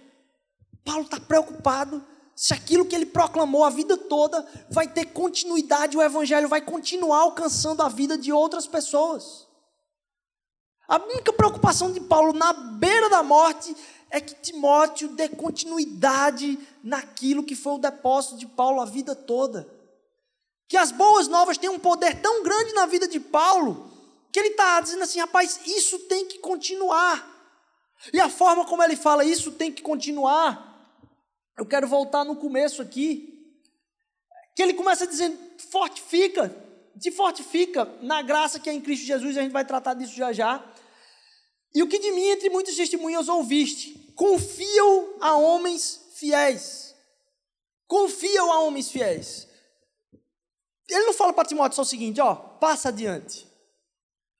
[0.85, 2.01] Paulo está preocupado
[2.33, 7.19] se aquilo que ele proclamou a vida toda vai ter continuidade, o evangelho vai continuar
[7.19, 9.45] alcançando a vida de outras pessoas.
[10.87, 13.75] A única preocupação de Paulo na beira da morte
[14.09, 19.67] é que Timóteo dê continuidade naquilo que foi o depósito de Paulo a vida toda.
[20.69, 23.94] Que as boas novas têm um poder tão grande na vida de Paulo,
[24.31, 27.33] que ele está dizendo assim: rapaz, isso tem que continuar.
[28.13, 30.73] E a forma como ele fala, isso tem que continuar.
[31.57, 33.31] Eu quero voltar no começo aqui.
[34.55, 35.37] Que ele começa dizendo:
[35.69, 36.53] fortifica,
[36.99, 40.31] te fortifica na graça que é em Cristo Jesus, a gente vai tratar disso já
[40.31, 40.63] já.
[41.73, 44.13] E o que de mim, entre muitas testemunhas, ouviste?
[44.15, 46.95] Confiam a homens fiéis.
[47.85, 49.47] Confiam a homens fiéis.
[50.89, 53.45] Ele não fala para Timóteo só o seguinte, ó, passa adiante.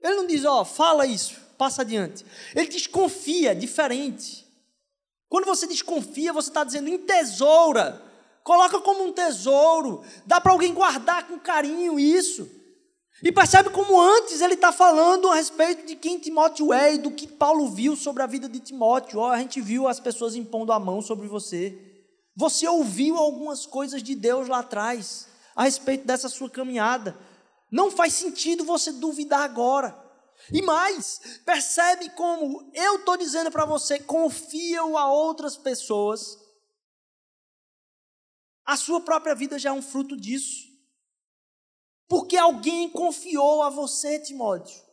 [0.06, 2.26] Ele não diz, ó, fala isso, passa adiante.
[2.56, 4.46] Ele diz, confia, diferente.
[5.28, 8.02] Quando você desconfia, você está dizendo em tesoura.
[8.44, 10.04] Coloca como um tesouro.
[10.26, 12.48] Dá para alguém guardar com carinho isso.
[13.24, 17.10] E percebe como antes ele está falando a respeito de quem Timóteo é e do
[17.12, 19.20] que Paulo viu sobre a vida de Timóteo.
[19.20, 21.76] Oh, a gente viu as pessoas impondo a mão sobre você.
[22.36, 27.18] Você ouviu algumas coisas de Deus lá atrás a respeito dessa sua caminhada.
[27.72, 30.04] Não faz sentido você duvidar agora.
[30.52, 36.38] E mais, percebe como eu estou dizendo para você, confia a outras pessoas.
[38.66, 40.66] A sua própria vida já é um fruto disso.
[42.08, 44.84] Porque alguém confiou a você, Timóteo.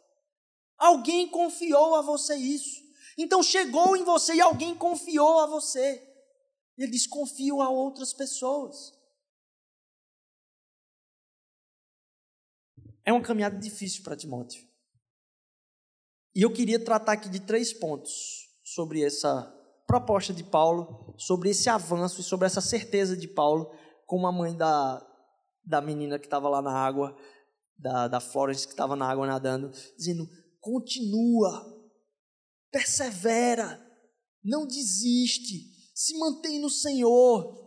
[0.79, 2.81] Alguém confiou a você isso.
[3.17, 6.03] Então chegou em você e alguém confiou a você.
[6.77, 8.93] Ele diz: confio a outras pessoas.
[13.05, 14.63] É uma caminhada difícil para Timóteo.
[16.35, 19.53] E eu queria tratar aqui de três pontos sobre essa
[19.87, 23.71] proposta de Paulo, sobre esse avanço e sobre essa certeza de Paulo,
[24.07, 25.07] como a mãe da,
[25.65, 27.17] da menina que estava lá na água,
[27.77, 30.27] da, da Florence que estava na água nadando, dizendo:
[30.61, 31.67] continua,
[32.71, 33.85] persevera,
[34.43, 37.61] não desiste, se mantém no Senhor.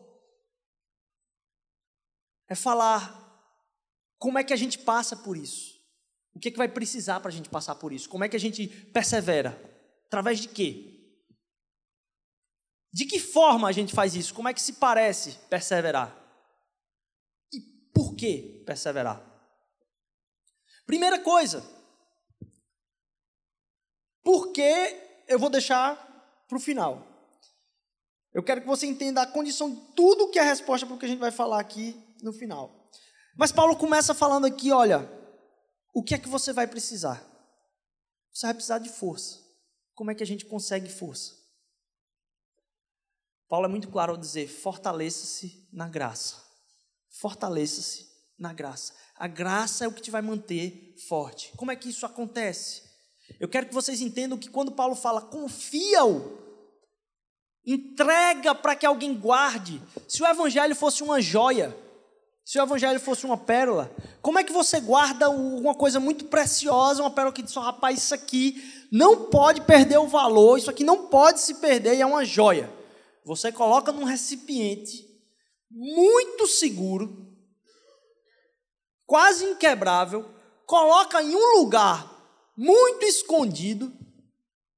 [2.47, 3.24] É falar
[4.17, 5.75] como é que a gente passa por isso.
[6.33, 8.09] O que, é que vai precisar para a gente passar por isso?
[8.09, 9.57] Como é que a gente persevera?
[10.07, 10.95] Através de quê?
[12.91, 14.33] De que forma a gente faz isso?
[14.33, 16.13] Como é que se parece perseverar?
[17.93, 19.23] Por que perseverar?
[20.85, 21.63] Primeira coisa,
[24.21, 25.95] porque eu vou deixar
[26.47, 27.07] para o final.
[28.33, 30.99] Eu quero que você entenda a condição de tudo que é a resposta para o
[30.99, 32.84] que a gente vai falar aqui no final.
[33.35, 35.09] Mas Paulo começa falando aqui, olha,
[35.93, 37.23] o que é que você vai precisar?
[38.31, 39.39] Você vai precisar de força.
[39.93, 41.33] Como é que a gente consegue força?
[43.47, 46.45] Paulo é muito claro ao dizer: fortaleça-se na graça
[47.15, 48.93] fortaleça-se na graça.
[49.15, 51.51] A graça é o que te vai manter forte.
[51.55, 52.83] Como é que isso acontece?
[53.39, 56.37] Eu quero que vocês entendam que quando Paulo fala confia-o,
[57.65, 59.81] entrega para que alguém guarde.
[60.07, 61.75] Se o evangelho fosse uma joia,
[62.45, 67.01] se o evangelho fosse uma pérola, como é que você guarda uma coisa muito preciosa,
[67.01, 71.07] uma pérola que diz, rapaz, isso aqui não pode perder o valor, isso aqui não
[71.07, 72.71] pode se perder e é uma joia.
[73.25, 75.09] Você coloca num recipiente
[75.71, 77.35] muito seguro,
[79.07, 80.29] quase inquebrável,
[80.67, 82.15] coloca em um lugar
[82.55, 83.91] muito escondido,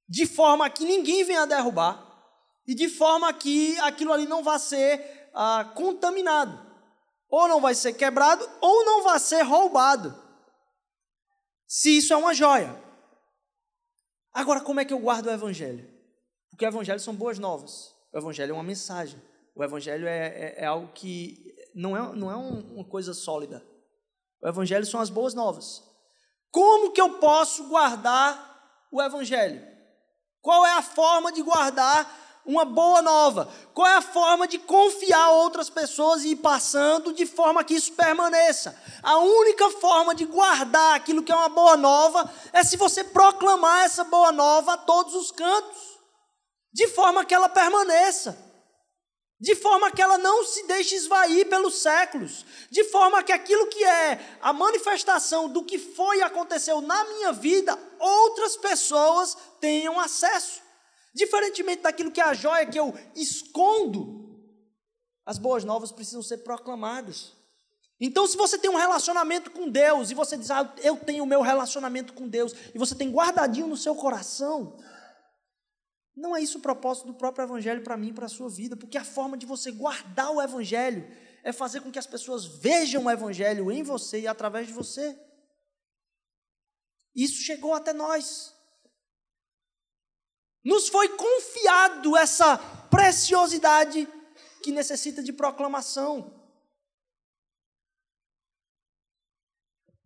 [0.07, 2.01] de forma que ninguém venha derrubar
[2.65, 6.66] e de forma que aquilo ali não vá ser ah, contaminado.
[7.29, 10.15] Ou não vai ser quebrado, ou não vai ser roubado.
[11.67, 12.75] Se isso é uma joia.
[14.33, 15.89] Agora, como é que eu guardo o Evangelho?
[16.49, 17.93] Porque o Evangelho são boas novas.
[18.13, 19.21] O Evangelho é uma mensagem.
[19.55, 23.65] O Evangelho é, é, é algo que não é, não é uma coisa sólida.
[24.41, 25.83] O Evangelho são as boas novas.
[26.51, 29.65] Como que eu posso guardar o Evangelho?
[30.41, 33.53] Qual é a forma de guardar uma boa nova?
[33.73, 37.91] Qual é a forma de confiar outras pessoas e ir passando de forma que isso
[37.91, 38.75] permaneça?
[39.03, 43.83] A única forma de guardar aquilo que é uma boa nova é se você proclamar
[43.85, 45.99] essa boa nova a todos os cantos,
[46.73, 48.47] de forma que ela permaneça.
[49.39, 53.83] De forma que ela não se deixe esvair pelos séculos, de forma que aquilo que
[53.83, 60.66] é a manifestação do que foi e aconteceu na minha vida, outras pessoas tenham acesso.
[61.17, 64.39] Diferentemente daquilo que é a joia que eu escondo,
[65.25, 67.33] as boas novas precisam ser proclamadas.
[67.99, 71.27] Então, se você tem um relacionamento com Deus e você diz, ah, eu tenho o
[71.27, 74.77] meu relacionamento com Deus, e você tem guardadinho no seu coração,
[76.15, 78.77] não é isso o propósito do próprio Evangelho para mim e para a sua vida,
[78.77, 81.11] porque a forma de você guardar o Evangelho
[81.43, 85.19] é fazer com que as pessoas vejam o Evangelho em você e através de você.
[87.15, 88.55] Isso chegou até nós.
[90.63, 92.57] Nos foi confiado essa
[92.89, 94.07] preciosidade
[94.63, 96.33] que necessita de proclamação.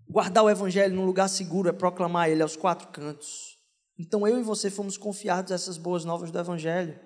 [0.08, 3.58] Guardar o Evangelho num lugar seguro é proclamar ele aos quatro cantos.
[3.98, 7.00] Então eu e você fomos confiados essas boas novas do Evangelho,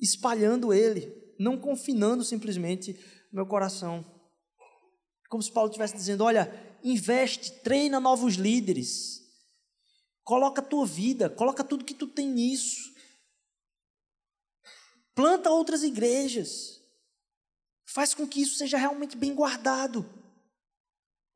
[0.00, 2.98] espalhando ele, não confinando simplesmente
[3.32, 4.04] meu coração.
[5.28, 9.19] Como se Paulo estivesse dizendo: olha, investe, treina novos líderes,
[10.24, 12.94] coloca a tua vida, coloca tudo que tu tem nisso.
[15.14, 16.80] Planta outras igrejas.
[17.86, 20.08] Faz com que isso seja realmente bem guardado.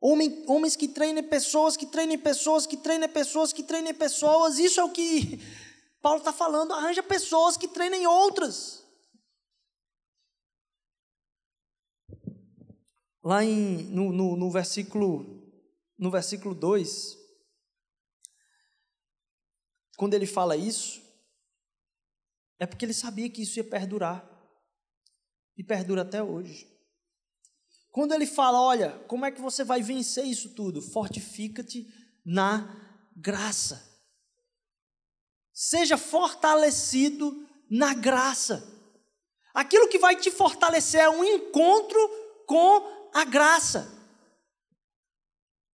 [0.00, 4.58] Homem, homens que treinem pessoas, que treinem pessoas, que treinem pessoas, que treinem pessoas.
[4.58, 5.40] Isso é o que
[6.00, 6.72] Paulo está falando.
[6.72, 8.84] Arranja pessoas que treinem outras.
[13.22, 15.42] Lá em, no, no, no versículo
[15.98, 17.18] no versículo 2,
[19.96, 21.02] quando ele fala isso,
[22.58, 24.30] é porque ele sabia que isso ia perdurar.
[25.56, 26.68] E perdura até hoje.
[27.92, 30.82] Quando ele fala, olha, como é que você vai vencer isso tudo?
[30.82, 31.86] Fortifica-te
[32.26, 32.74] na
[33.16, 33.80] graça.
[35.52, 38.68] Seja fortalecido na graça.
[39.54, 41.98] Aquilo que vai te fortalecer é um encontro
[42.46, 43.88] com a graça.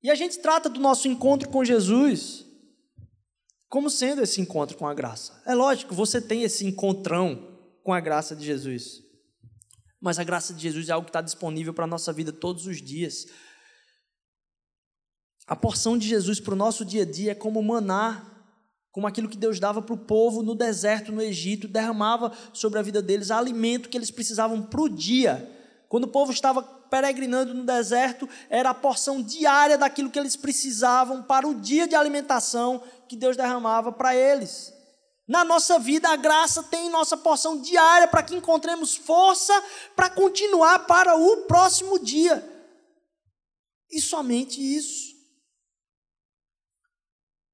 [0.02, 2.44] E a gente trata do nosso encontro com Jesus
[3.70, 5.40] como sendo esse encontro com a graça.
[5.46, 9.00] É lógico, você tem esse encontrão com a graça de Jesus.
[10.00, 12.66] Mas a graça de Jesus é algo que está disponível para a nossa vida todos
[12.66, 13.26] os dias.
[15.46, 18.26] A porção de Jesus para o nosso dia a dia é como maná,
[18.90, 22.82] como aquilo que Deus dava para o povo no deserto, no Egito, derramava sobre a
[22.82, 25.48] vida deles alimento que eles precisavam para o dia.
[25.88, 31.22] Quando o povo estava peregrinando no deserto, era a porção diária daquilo que eles precisavam
[31.22, 34.72] para o dia de alimentação que Deus derramava para eles.
[35.26, 39.52] Na nossa vida, a graça tem nossa porção diária para que encontremos força
[39.96, 42.40] para continuar para o próximo dia.
[43.90, 45.10] E somente isso.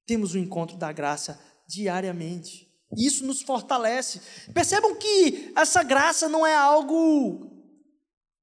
[0.07, 2.71] Temos o encontro da graça diariamente.
[2.95, 4.21] Isso nos fortalece.
[4.53, 7.51] Percebam que essa graça não é algo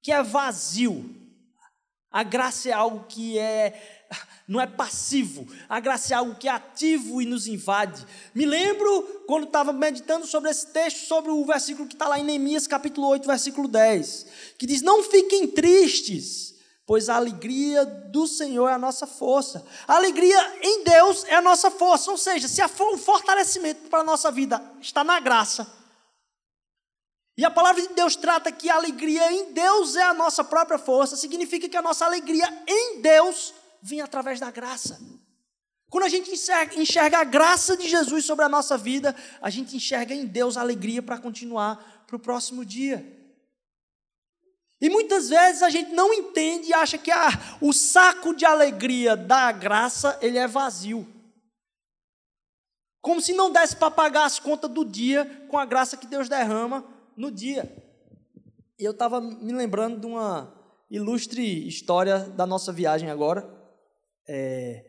[0.02, 1.24] que é vazio.
[2.10, 4.03] A graça é algo que é
[4.48, 5.48] não é passivo.
[5.70, 8.06] A graça é algo que é ativo e nos invade.
[8.34, 12.24] Me lembro quando estava meditando sobre esse texto, sobre o versículo que está lá em
[12.24, 14.26] Neemias, capítulo 8, versículo 10,
[14.58, 19.66] que diz: Não fiquem tristes, pois a alegria do Senhor é a nossa força.
[19.88, 22.12] A alegria em Deus é a nossa força.
[22.12, 25.84] Ou seja, se o fortalecimento para a nossa vida está na graça,
[27.36, 30.78] e a palavra de Deus trata que a alegria em Deus é a nossa própria
[30.78, 35.00] força, significa que a nossa alegria em Deus vem através da graça.
[35.90, 39.76] Quando a gente enxerga, enxerga a graça de Jesus sobre a nossa vida, a gente
[39.76, 43.06] enxerga em Deus a alegria para continuar para o próximo dia.
[44.82, 47.12] E muitas vezes a gente não entende e acha que
[47.62, 51.08] o saco de alegria da graça ele é vazio.
[53.02, 56.30] Como se não desse para pagar as contas do dia com a graça que Deus
[56.30, 57.72] derrama no dia.
[58.80, 60.54] E eu estava me lembrando de uma
[60.90, 63.63] ilustre história da nossa viagem agora.
[64.28, 64.86] É,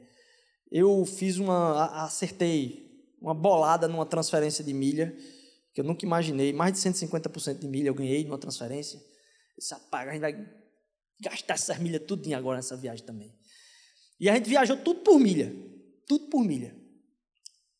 [0.71, 2.85] eu fiz uma, acertei
[3.21, 5.17] uma bolada numa transferência de milha,
[5.73, 9.01] que eu nunca imaginei, mais de 150% de milha eu ganhei numa transferência.
[9.57, 10.29] Esse rapaz ainda
[11.21, 13.33] Gastar essas milhas tudinho agora nessa viagem também.
[14.19, 15.55] E a gente viajou tudo por milha.
[16.07, 16.77] Tudo por milha.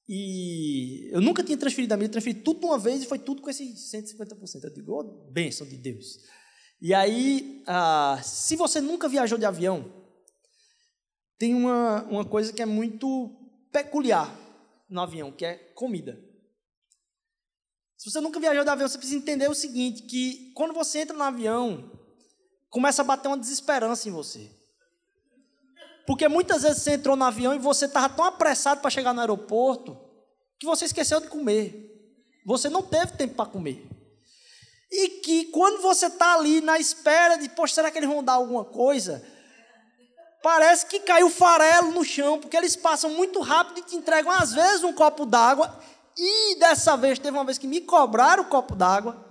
[0.09, 3.43] E eu nunca tinha transferido a milha, transferi tudo de uma vez e foi tudo
[3.43, 4.65] com esse 150%.
[4.65, 6.21] Eu digo, oh, bênção de Deus.
[6.81, 10.04] E aí, ah, se você nunca viajou de avião,
[11.45, 13.31] tem uma, uma coisa que é muito
[13.71, 14.35] peculiar
[14.89, 16.19] no avião, que é comida.
[17.99, 21.15] Se você nunca viajou de avião, você precisa entender o seguinte, que quando você entra
[21.15, 21.93] no avião,
[22.71, 24.51] começa a bater uma desesperança em você.
[26.07, 29.21] Porque muitas vezes você entrou no avião e você estava tão apressado para chegar no
[29.21, 30.01] aeroporto
[30.59, 31.91] que você esqueceu de comer.
[32.47, 33.87] Você não teve tempo para comer.
[34.91, 38.35] E que quando você está ali na espera de, poxa, será que eles vão dar
[38.35, 39.34] alguma coisa?
[40.45, 44.53] Parece que caiu farelo no chão, porque eles passam muito rápido e te entregam, às
[44.53, 45.83] vezes, um copo d'água.
[46.19, 49.25] E dessa vez, teve uma vez que me cobraram o copo d'água.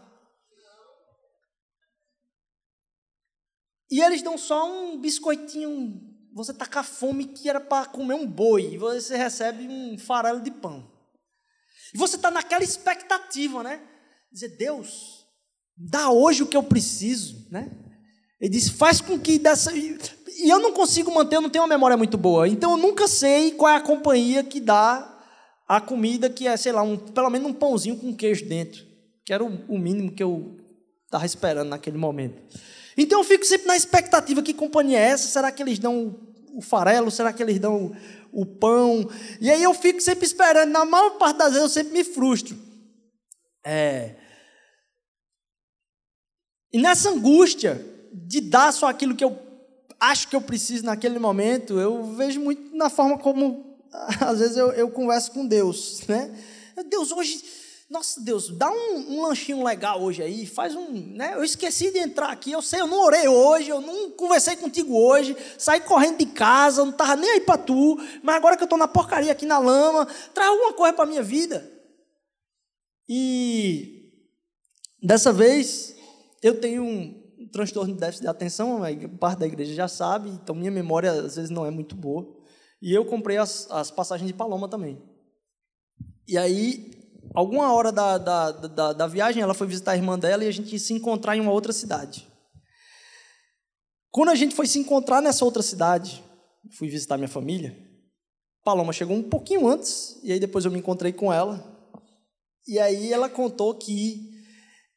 [3.91, 8.15] E eles dão só um biscoitinho você está com a fome que era para comer
[8.15, 10.91] um boi, e você recebe um farelo de pão.
[11.93, 13.87] E você está naquela expectativa, né?
[14.31, 15.27] Dizer, Deus,
[15.77, 17.71] dá hoje o que eu preciso, né?
[18.41, 19.71] Ele diz, faz com que dessa.
[20.39, 22.47] E eu não consigo manter, eu não tenho uma memória muito boa.
[22.47, 25.09] Então eu nunca sei qual é a companhia que dá
[25.67, 28.85] a comida que é, sei lá, um, pelo menos um pãozinho com queijo dentro.
[29.25, 30.57] Que era o, o mínimo que eu
[31.05, 32.41] estava esperando naquele momento.
[32.97, 35.27] Então eu fico sempre na expectativa: que companhia é essa?
[35.27, 36.19] Será que eles dão
[36.53, 37.09] o farelo?
[37.09, 37.95] Será que eles dão
[38.31, 39.09] o, o pão?
[39.39, 40.71] E aí eu fico sempre esperando.
[40.71, 42.57] Na maior parte das vezes eu sempre me frustro.
[43.65, 44.15] É.
[46.71, 49.31] E nessa angústia de dar só aquilo que eu
[50.11, 53.77] acho que eu preciso naquele momento, eu vejo muito na forma como
[54.19, 56.33] às vezes eu, eu converso com Deus, né?
[56.89, 57.43] Deus, hoje
[57.89, 60.89] nossa, Deus, dá um, um, lanchinho legal hoje aí, faz um.
[60.89, 61.35] Né?
[61.35, 64.97] Eu esqueci de entrar aqui, eu sei, eu não orei hoje, eu não conversei contigo
[64.97, 68.65] hoje, saí correndo de casa, não estava nem aí para tu, mas agora que eu
[68.65, 71.71] estou na porcaria aqui na lama, traz alguma coisa para minha vida.
[73.07, 74.11] E
[74.99, 75.95] dessa vez
[76.41, 77.22] eu tenho um
[77.53, 78.81] transtorno de déficit de atenção,
[79.19, 82.27] parte da igreja já sabe, então minha memória às vezes não é muito boa.
[82.81, 85.01] E eu comprei as, as passagens de Paloma também.
[86.27, 86.91] E aí
[87.33, 90.51] alguma hora da, da, da, da, viagem, ela foi visitar a irmã dela e a
[90.51, 92.27] gente se encontrar em uma outra cidade.
[94.11, 96.23] Quando a gente foi se encontrar nessa outra cidade,
[96.77, 97.75] fui visitar minha família,
[98.63, 101.71] Paloma chegou um pouquinho antes, e aí depois eu me encontrei com ela.
[102.65, 104.31] E aí ela contou que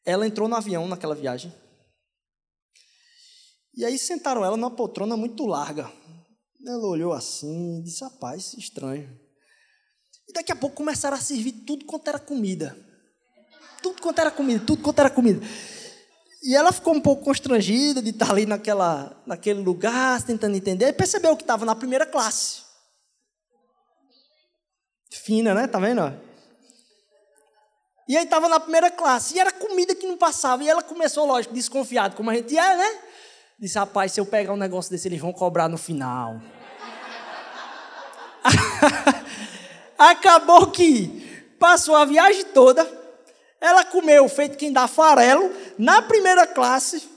[0.04, 1.52] ela entrou no avião naquela viagem.
[3.76, 5.92] E aí sentaram ela numa poltrona muito larga.
[6.66, 9.08] Ela olhou assim e disse: Rapaz, estranho.
[10.28, 12.76] E daqui a pouco começaram a servir tudo quanto era comida.
[13.82, 15.46] Tudo quanto era comida, tudo quanto era comida.
[16.42, 20.92] E ela ficou um pouco constrangida de estar ali naquela, naquele lugar, tentando entender, e
[20.92, 22.62] percebeu que estava na primeira classe.
[25.10, 25.66] Fina, né?
[25.66, 26.02] Tá vendo?
[28.08, 30.62] E aí estava na primeira classe, e era comida que não passava.
[30.62, 33.05] E ela começou, lógico, desconfiada, como a gente é, né?
[33.58, 36.42] Disse, rapaz, se eu pegar um negócio desse, eles vão cobrar no final.
[39.96, 42.86] Acabou que passou a viagem toda,
[43.58, 47.08] ela comeu feito quem dá farelo, na primeira classe,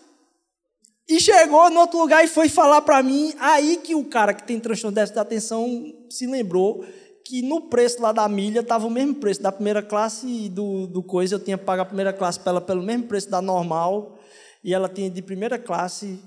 [1.09, 4.43] e chegou no outro lugar e foi falar para mim, aí que o cara que
[4.43, 6.85] tem transtorno de atenção se lembrou
[7.25, 10.87] que no preço lá da milha estava o mesmo preço da primeira classe e do,
[10.87, 13.41] do coisa, eu tinha que pagar a primeira classe para ela pelo mesmo preço da
[13.41, 14.18] normal,
[14.63, 16.19] e ela tinha de primeira classe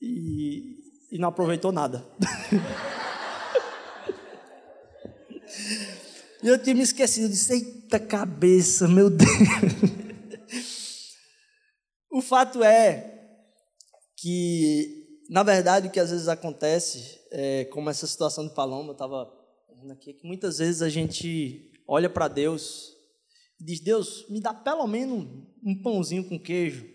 [0.00, 0.76] e,
[1.12, 2.06] e não aproveitou nada.
[6.42, 9.28] E eu tinha me esquecido, eu disse, eita cabeça, meu Deus.
[12.10, 13.28] o fato é
[14.16, 18.92] que, na verdade, o que às vezes acontece, é, como essa situação de Paloma, eu
[18.92, 19.30] estava
[19.92, 22.90] aqui, que muitas vezes a gente olha para Deus
[23.60, 25.26] e diz, Deus, me dá pelo menos
[25.62, 26.86] um pãozinho com queijo.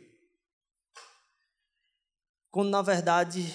[2.55, 3.53] Quando, na verdade,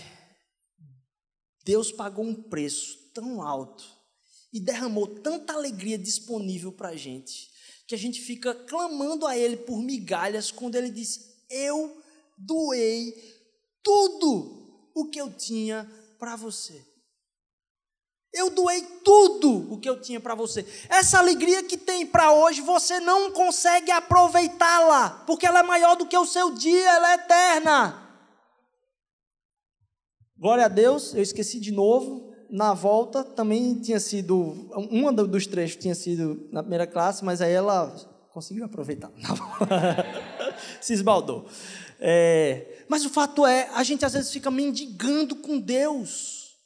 [1.64, 3.82] Deus pagou um preço tão alto
[4.52, 7.50] e derramou tanta alegria disponível para a gente,
[7.86, 11.98] que a gente fica clamando a Ele por migalhas quando Ele disse: Eu
[12.36, 13.14] doei
[13.82, 16.84] tudo o que eu tinha para você.
[18.34, 20.62] Eu doei tudo o que eu tinha para você.
[20.90, 26.06] Essa alegria que tem para hoje, você não consegue aproveitá-la, porque ela é maior do
[26.06, 28.09] que o seu dia, ela é eterna.
[30.40, 35.76] Glória a Deus, eu esqueci de novo na volta também tinha sido, uma dos trechos
[35.76, 37.94] tinha sido na primeira classe, mas aí ela
[38.32, 39.10] conseguiu aproveitar.
[40.80, 41.46] se esbaldou.
[42.00, 46.56] É, mas o fato é, a gente às vezes fica mendigando com Deus.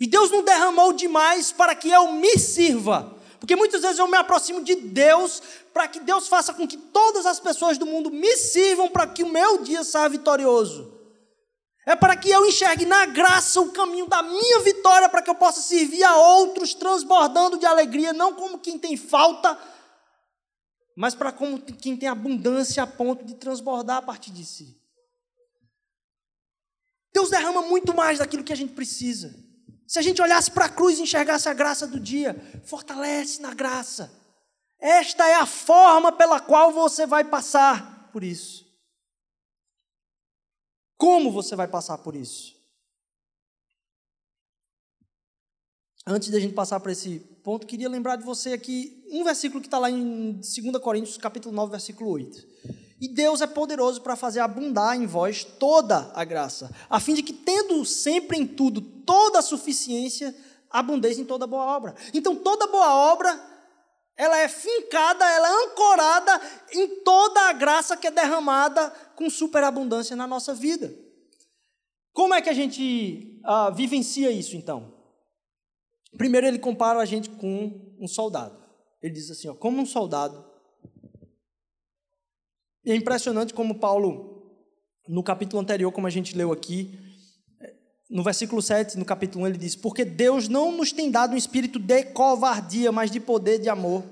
[0.00, 3.16] E Deus não derramou demais para que eu me sirva.
[3.38, 5.40] Porque muitas vezes eu me aproximo de Deus
[5.72, 9.22] para que Deus faça com que todas as pessoas do mundo me sirvam para que
[9.22, 10.97] o meu dia saia vitorioso.
[11.88, 15.34] É para que eu enxergue na graça o caminho da minha vitória, para que eu
[15.34, 19.58] possa servir a outros transbordando de alegria, não como quem tem falta,
[20.94, 24.78] mas para como quem tem abundância a ponto de transbordar a partir de si.
[27.10, 29.34] Deus derrama muito mais daquilo que a gente precisa.
[29.86, 32.36] Se a gente olhasse para a cruz e enxergasse a graça do dia,
[32.66, 34.12] fortalece na graça.
[34.78, 38.67] Esta é a forma pela qual você vai passar por isso.
[40.98, 42.58] Como você vai passar por isso?
[46.04, 49.68] Antes da gente passar para esse ponto, queria lembrar de você aqui um versículo que
[49.68, 50.44] está lá em 2
[50.82, 52.46] Coríntios, capítulo 9, versículo 8.
[53.00, 57.22] E Deus é poderoso para fazer abundar em vós toda a graça, a fim de
[57.22, 60.34] que, tendo sempre em tudo toda a suficiência,
[60.68, 61.94] abundeis em toda boa obra.
[62.12, 63.38] Então, toda boa obra,
[64.18, 66.40] ela é fincada, ela é ancorada
[66.72, 70.92] em toda a graça que é derramada com superabundância na nossa vida.
[72.12, 74.92] Como é que a gente ah, vivencia isso, então?
[76.18, 78.58] Primeiro, ele compara a gente com um soldado.
[79.00, 80.48] Ele diz assim: ó, como um soldado
[82.88, 84.50] e é impressionante como Paulo,
[85.06, 86.98] no capítulo anterior, como a gente leu aqui,
[88.08, 91.36] no versículo 7, no capítulo 1, ele diz: Porque Deus não nos tem dado um
[91.36, 94.02] espírito de covardia, mas de poder, de amor,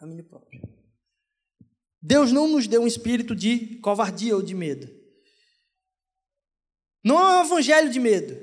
[0.00, 0.62] a mim próprio.
[2.00, 4.90] Deus não nos deu um espírito de covardia ou de medo.
[7.04, 8.36] Não é um evangelho de medo,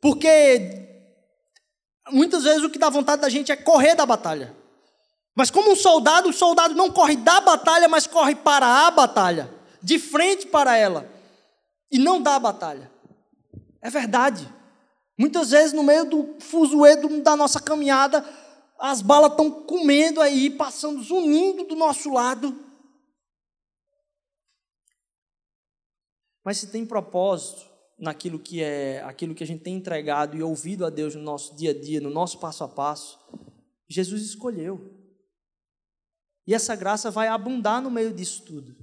[0.00, 0.88] porque
[2.10, 4.54] muitas vezes o que dá vontade da gente é correr da batalha.
[5.34, 9.52] Mas como um soldado, o soldado não corre da batalha, mas corre para a batalha,
[9.82, 11.10] de frente para ela,
[11.90, 12.90] e não da batalha.
[13.82, 14.52] É verdade.
[15.18, 18.24] Muitas vezes, no meio do fuzuê da nossa caminhada,
[18.78, 22.58] as balas estão comendo aí, passando, zunindo do nosso lado.
[26.42, 27.68] Mas se tem propósito
[27.98, 31.54] naquilo que é aquilo que a gente tem entregado e ouvido a Deus no nosso
[31.54, 33.18] dia a dia, no nosso passo a passo,
[33.88, 34.98] Jesus escolheu.
[36.46, 38.74] E essa graça vai abundar no meio disso tudo.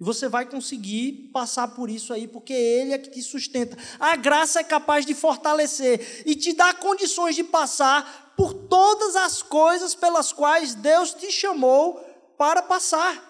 [0.00, 3.76] E você vai conseguir passar por isso aí, porque Ele é que te sustenta.
[3.98, 9.42] A graça é capaz de fortalecer e te dar condições de passar por todas as
[9.42, 11.94] coisas pelas quais Deus te chamou
[12.36, 13.26] para passar.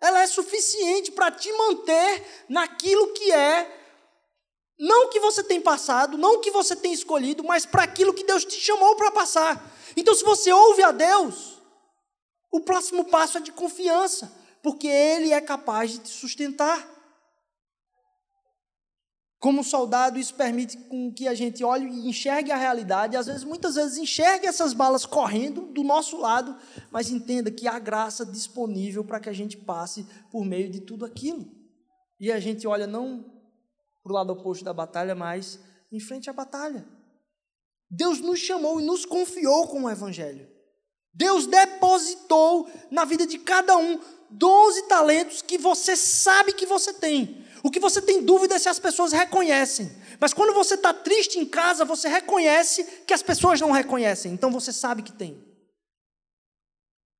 [0.00, 3.78] Ela é suficiente para te manter naquilo que é,
[4.78, 8.44] não que você tem passado, não que você tem escolhido, mas para aquilo que Deus
[8.44, 9.60] te chamou para passar.
[9.96, 11.60] Então, se você ouve a Deus,
[12.52, 16.96] o próximo passo é de confiança, porque Ele é capaz de te sustentar.
[19.40, 23.44] Como soldado, isso permite com que a gente olhe e enxergue a realidade, às vezes,
[23.44, 26.56] muitas vezes, enxergue essas balas correndo do nosso lado,
[26.90, 31.04] mas entenda que há graça disponível para que a gente passe por meio de tudo
[31.04, 31.46] aquilo.
[32.18, 33.24] E a gente olha não
[34.02, 35.60] para o lado oposto da batalha, mas
[35.92, 36.84] em frente à batalha.
[37.88, 40.48] Deus nos chamou e nos confiou com o Evangelho.
[41.14, 44.00] Deus depositou na vida de cada um
[44.30, 47.46] 12 talentos que você sabe que você tem.
[47.62, 49.90] O que você tem dúvida é se as pessoas reconhecem.
[50.20, 54.32] Mas quando você está triste em casa, você reconhece que as pessoas não reconhecem.
[54.32, 55.42] Então você sabe que tem.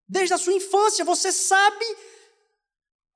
[0.08, 1.84] Desde a sua infância, você sabe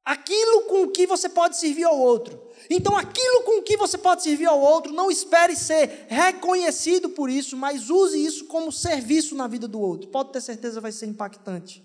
[0.05, 2.51] aquilo com que você pode servir ao outro.
[2.69, 7.57] Então, aquilo com que você pode servir ao outro, não espere ser reconhecido por isso,
[7.57, 10.09] mas use isso como serviço na vida do outro.
[10.09, 11.83] Pode ter certeza, vai ser impactante.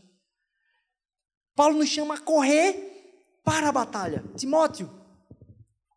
[1.57, 4.23] Paulo nos chama a correr para a batalha.
[4.35, 4.87] Timóteo,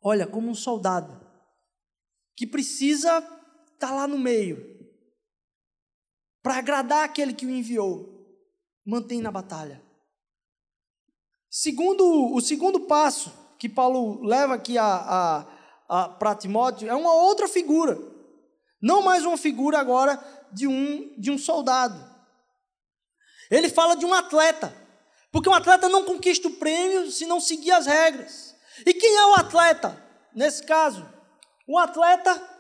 [0.03, 1.21] olha, como um soldado
[2.35, 4.81] que precisa estar tá lá no meio
[6.43, 8.09] para agradar aquele que o enviou,
[8.87, 9.83] mantém na batalha.
[11.51, 15.47] Segundo, o segundo passo que Paulo leva aqui a, a,
[15.91, 17.99] a para Timóteo é uma outra figura.
[18.81, 20.19] Não mais uma figura agora
[20.51, 22.03] de um, de um soldado.
[23.51, 24.81] Ele fala de um atleta.
[25.31, 28.57] Porque um atleta não conquista o prêmio se não seguir as regras.
[28.85, 30.03] E quem é o atleta?
[30.35, 31.09] Nesse caso,
[31.67, 32.51] o atleta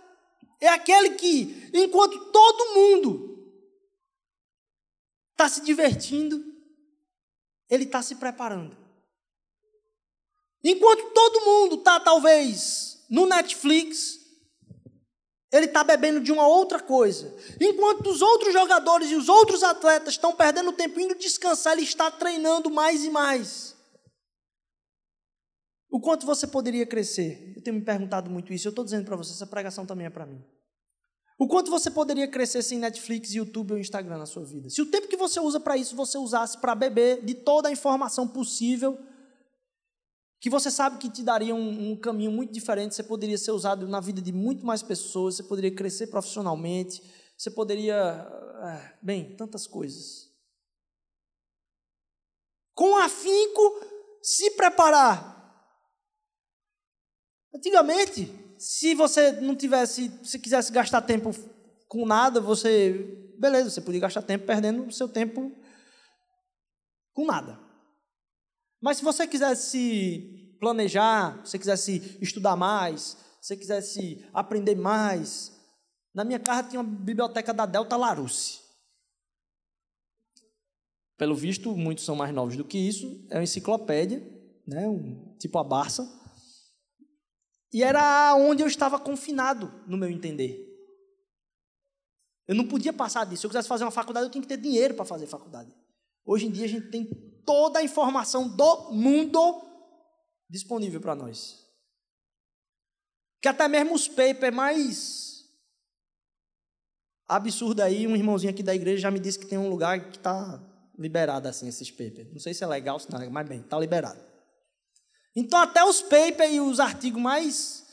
[0.60, 3.30] é aquele que, enquanto todo mundo
[5.32, 6.44] está se divertindo,
[7.68, 8.76] ele está se preparando.
[10.62, 14.19] Enquanto todo mundo está, talvez, no Netflix,
[15.52, 17.34] Ele está bebendo de uma outra coisa.
[17.60, 22.10] Enquanto os outros jogadores e os outros atletas estão perdendo tempo indo descansar, ele está
[22.10, 23.76] treinando mais e mais.
[25.90, 27.52] O quanto você poderia crescer?
[27.56, 28.68] Eu tenho me perguntado muito isso.
[28.68, 30.40] Eu estou dizendo para você, essa pregação também é para mim.
[31.36, 34.70] O quanto você poderia crescer sem Netflix, YouTube ou Instagram na sua vida?
[34.70, 37.72] Se o tempo que você usa para isso você usasse para beber de toda a
[37.72, 38.98] informação possível,
[40.40, 43.86] que você sabe que te daria um, um, caminho muito diferente, você poderia ser usado
[43.86, 47.02] na vida de muito mais pessoas, você poderia crescer profissionalmente,
[47.36, 47.94] você poderia.
[47.94, 50.30] É, bem, tantas coisas.
[52.74, 53.80] Com afinco,
[54.22, 55.38] se preparar.
[57.54, 61.30] Antigamente, se você não tivesse, se quisesse gastar tempo
[61.86, 62.92] com nada, você,
[63.38, 65.52] beleza, você podia gastar tempo perdendo o seu tempo
[67.12, 67.69] com nada.
[68.80, 75.52] Mas se você quisesse planejar, se você quisesse estudar mais, se você quisesse aprender mais,
[76.14, 78.60] na minha casa tinha uma biblioteca da Delta Larousse.
[81.16, 83.26] Pelo visto, muitos são mais novos do que isso.
[83.28, 84.22] É uma enciclopédia,
[84.66, 84.88] né?
[84.88, 86.08] um, tipo a Barça.
[87.72, 90.66] E era onde eu estava confinado, no meu entender.
[92.48, 93.42] Eu não podia passar disso.
[93.42, 95.72] Se eu quisesse fazer uma faculdade, eu tinha que ter dinheiro para fazer faculdade.
[96.24, 97.04] Hoje em dia a gente tem
[97.44, 99.62] toda a informação do mundo
[100.48, 101.64] disponível para nós.
[103.40, 105.30] Que até mesmo os papers mais
[107.26, 110.18] absurdo aí, um irmãozinho aqui da igreja já me disse que tem um lugar que
[110.18, 110.60] está
[110.98, 112.30] liberado assim esses papers.
[112.32, 114.20] Não sei se é legal, se não é, mas bem, está liberado.
[115.34, 117.86] Então, até os papers e os artigos mais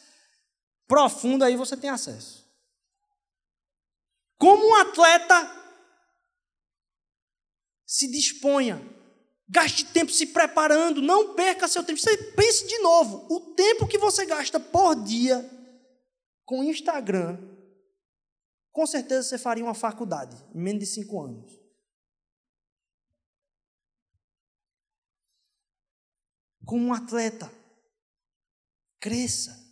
[0.87, 2.45] profundos aí você tem acesso.
[4.37, 5.57] Como um atleta
[7.85, 8.81] se disponha,
[9.47, 11.99] gaste tempo se preparando, não perca seu tempo.
[11.99, 15.49] Você pense de novo, o tempo que você gasta por dia
[16.45, 17.37] com Instagram,
[18.71, 21.57] com certeza você faria uma faculdade em menos de cinco anos.
[26.67, 27.49] como um atleta.
[28.99, 29.65] Cresça.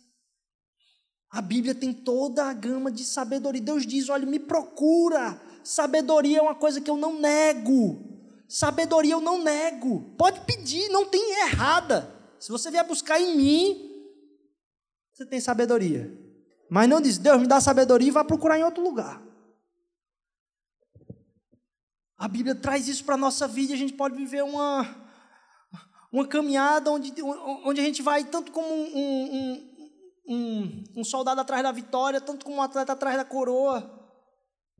[1.30, 3.60] A Bíblia tem toda a gama de sabedoria.
[3.60, 5.40] Deus diz: olha, me procura.
[5.62, 8.15] Sabedoria é uma coisa que eu não nego.
[8.48, 10.14] Sabedoria eu não nego.
[10.16, 12.14] Pode pedir, não tem errada.
[12.38, 13.90] Se você vier buscar em mim,
[15.12, 16.12] você tem sabedoria.
[16.70, 19.22] Mas não diz, Deus me dá sabedoria e vai procurar em outro lugar.
[22.18, 24.82] A Bíblia traz isso para a nossa vida e a gente pode viver uma,
[26.10, 27.12] uma caminhada onde,
[27.64, 29.76] onde a gente vai tanto como um, um,
[30.28, 33.92] um, um soldado atrás da vitória, tanto como um atleta atrás da coroa.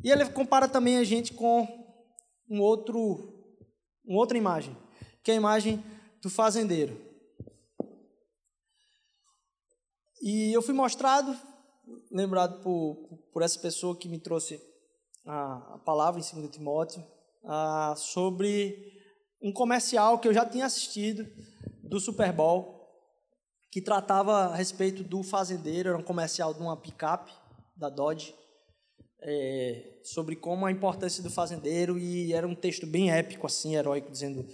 [0.03, 1.67] E ele compara também a gente com
[2.51, 3.36] um outro,
[4.07, 4.77] uma outra imagem,
[5.23, 5.85] que é a imagem
[6.23, 6.99] do fazendeiro.
[10.23, 11.37] E eu fui mostrado,
[12.11, 12.97] lembrado por,
[13.33, 14.61] por essa pessoa que me trouxe
[15.27, 17.05] a, a palavra em 2 Timóteo,
[17.45, 18.95] a, sobre
[19.43, 21.27] um comercial que eu já tinha assistido
[21.83, 22.77] do Super Bowl,
[23.71, 27.33] que tratava a respeito do fazendeiro, era um comercial de uma picape
[27.77, 28.35] da Dodge,
[29.29, 34.11] é, sobre como a importância do fazendeiro, e era um texto bem épico, assim, heróico,
[34.11, 34.47] dizendo: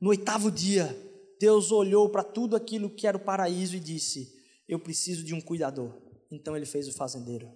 [0.00, 0.96] No oitavo dia,
[1.40, 4.32] Deus olhou para tudo aquilo que era o paraíso e disse:
[4.68, 5.92] Eu preciso de um cuidador.
[6.30, 7.52] Então ele fez o fazendeiro.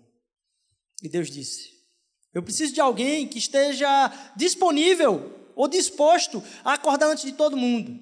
[1.01, 1.71] E Deus disse:
[2.35, 7.97] Eu preciso de alguém que esteja disponível ou disposto a acordar antes de todo mundo,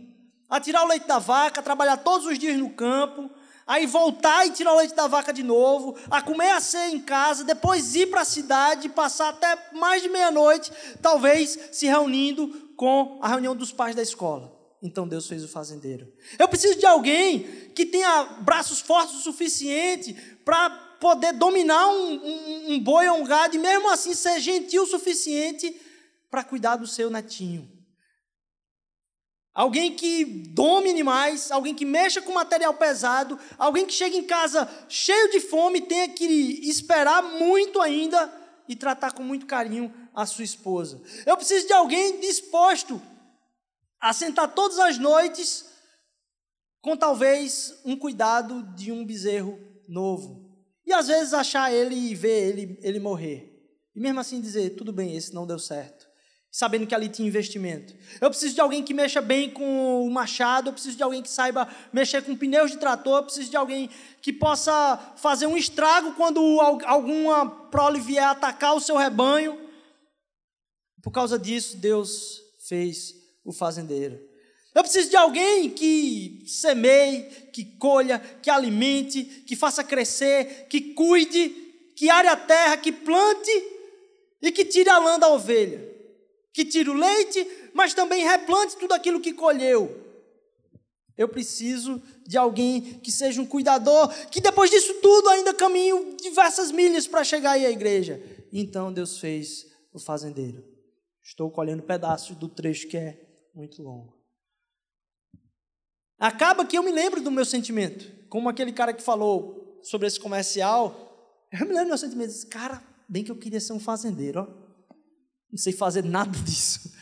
[0.49, 3.31] a tirar o leite da vaca, trabalhar todos os dias no campo,
[3.67, 7.01] aí voltar e tirar o leite da vaca de novo, a comer a ceia em
[7.01, 13.19] casa, depois ir para a cidade, passar até mais de meia-noite, talvez se reunindo com
[13.23, 14.53] a reunião dos pais da escola.
[14.83, 16.13] Então Deus fez o fazendeiro.
[16.39, 20.13] Eu preciso de alguém que tenha braços fortes o suficiente
[20.45, 20.69] para
[21.01, 24.87] poder dominar um, um, um boi ou um gado e mesmo assim ser gentil o
[24.87, 25.75] suficiente
[26.31, 27.74] para cuidar do seu netinho.
[29.55, 34.69] Alguém que domine mais, alguém que mexa com material pesado, alguém que chega em casa
[34.89, 36.25] cheio de fome e tenha que
[36.69, 38.33] esperar muito ainda
[38.69, 41.01] e tratar com muito carinho a sua esposa.
[41.25, 43.01] Eu preciso de alguém disposto
[44.01, 45.65] a sentar todas as noites
[46.81, 49.57] com talvez um cuidado de um bezerro
[49.89, 50.53] novo.
[50.85, 53.53] E às vezes achar ele e ver ele, ele morrer.
[53.95, 56.13] E mesmo assim dizer, tudo bem, esse não deu certo
[56.55, 57.97] sabendo que ali tinha investimento.
[58.21, 61.29] Eu preciso de alguém que mexa bem com o machado, eu preciso de alguém que
[61.29, 63.91] saiba mexer com pneus de trator, eu preciso de alguém
[64.23, 69.59] que possa fazer um estrago quando alguma prole vier atacar o seu rebanho.
[71.03, 74.21] Por causa disso, Deus fez o fazendeiro.
[74.73, 81.65] Eu preciso de alguém que semeie, que colha, que alimente, que faça crescer, que cuide
[81.97, 83.51] que are a terra, que plante
[84.43, 85.94] e que tire a lã da ovelha,
[86.55, 87.45] que tire o leite,
[87.75, 90.03] mas também replante tudo aquilo que colheu.
[91.19, 96.71] Eu preciso de alguém que seja um cuidador, que depois disso tudo ainda caminhe diversas
[96.71, 98.23] milhas para chegar aí à igreja.
[98.53, 100.65] Então Deus fez o fazendeiro.
[101.23, 103.21] Estou colhendo pedaços do trecho que é
[103.53, 104.15] muito longo.
[106.19, 110.21] Acaba que eu me lembro do meu sentimento, como aquele cara que falou sobre esse
[110.21, 111.47] comercial.
[111.51, 114.64] Eu me lembro do meu sentimento, cara, bem que eu queria ser um fazendeiro, ó.
[115.51, 116.93] Não sei fazer nada disso.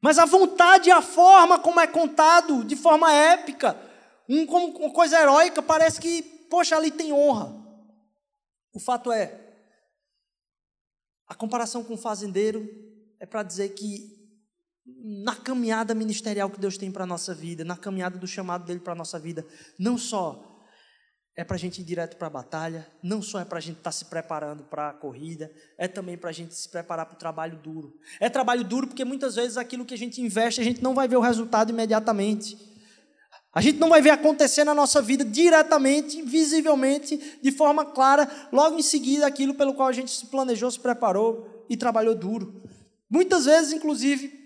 [0.00, 3.78] Mas a vontade e a forma como é contado, de forma épica,
[4.28, 7.54] um, como uma coisa heróica, parece que, poxa, ali tem honra.
[8.72, 9.38] O fato é,
[11.26, 12.68] a comparação com o fazendeiro
[13.18, 14.18] é para dizer que
[14.84, 18.80] na caminhada ministerial que Deus tem para a nossa vida, na caminhada do chamado dele
[18.80, 19.46] para a nossa vida,
[19.78, 20.49] não só
[21.36, 23.78] é para a gente ir direto para a batalha, não só é para a gente
[23.78, 27.14] estar tá se preparando para a corrida, é também para a gente se preparar para
[27.14, 27.96] o trabalho duro.
[28.18, 31.08] É trabalho duro porque muitas vezes aquilo que a gente investe, a gente não vai
[31.08, 32.58] ver o resultado imediatamente.
[33.52, 38.78] A gente não vai ver acontecer na nossa vida diretamente, visivelmente, de forma clara, logo
[38.78, 42.62] em seguida aquilo pelo qual a gente se planejou, se preparou e trabalhou duro.
[43.08, 44.39] Muitas vezes, inclusive,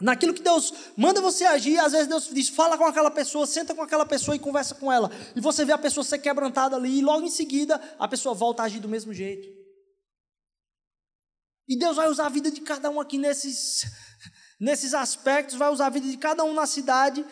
[0.00, 3.74] Naquilo que Deus manda você agir, às vezes Deus diz: fala com aquela pessoa, senta
[3.74, 5.10] com aquela pessoa e conversa com ela.
[5.34, 8.62] E você vê a pessoa ser quebrantada ali, e logo em seguida a pessoa volta
[8.62, 9.48] a agir do mesmo jeito.
[11.66, 13.84] E Deus vai usar a vida de cada um aqui nesses,
[14.60, 17.24] nesses aspectos, vai usar a vida de cada um na cidade.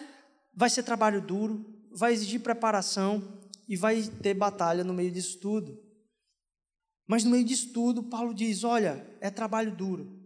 [0.57, 5.79] Vai ser trabalho duro, vai exigir preparação e vai ter batalha no meio disso tudo.
[7.07, 10.24] Mas no meio disso tudo, Paulo diz: olha, é trabalho duro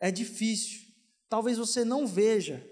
[0.00, 0.86] é difícil.
[1.28, 2.64] Talvez você não veja.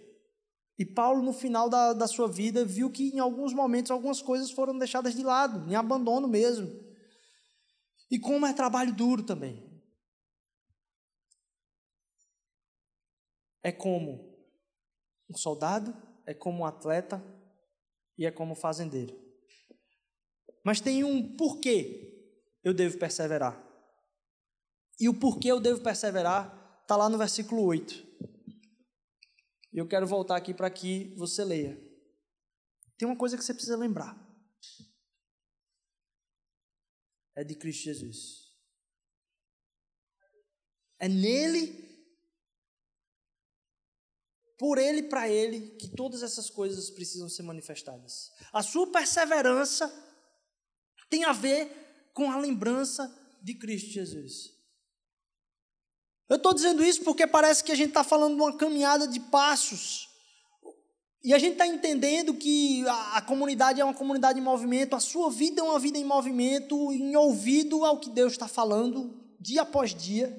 [0.79, 4.51] E Paulo, no final da, da sua vida, viu que em alguns momentos algumas coisas
[4.51, 6.69] foram deixadas de lado, em abandono mesmo.
[8.11, 9.73] E como é trabalho duro também.
[13.63, 14.35] É como
[15.31, 15.97] um soldado,
[16.27, 17.25] é como um atleta
[18.19, 19.19] e é como um fazendeiro.
[20.63, 22.31] Mas tem um porquê
[22.63, 23.63] eu devo perseverar.
[24.99, 28.07] E o porquê eu devo perseverar está lá no versículo 8.
[29.73, 31.77] E eu quero voltar aqui para que você leia.
[32.97, 34.17] Tem uma coisa que você precisa lembrar.
[37.35, 38.45] É de Cristo Jesus.
[41.01, 41.85] É nele,
[44.57, 48.31] por ele para ele, que todas essas coisas precisam ser manifestadas.
[48.53, 49.93] A sua perseverança
[51.11, 53.13] tem a ver com a lembrança
[53.43, 54.54] de Cristo Jesus.
[56.29, 59.21] Eu estou dizendo isso porque parece que a gente está falando de uma caminhada de
[59.21, 60.09] passos.
[61.23, 65.01] E a gente está entendendo que a, a, comunidade é uma comunidade em movimento, a
[65.01, 69.63] sua vida é uma vida em movimento, em ouvido ao que Deus está falando, dia
[69.63, 70.39] após dia.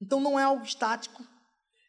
[0.00, 1.24] Então não é algo estático.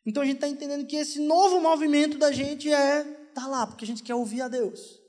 [0.05, 3.67] Então a gente está entendendo que esse novo movimento da gente é estar tá lá,
[3.67, 4.99] porque a gente quer ouvir a Deus.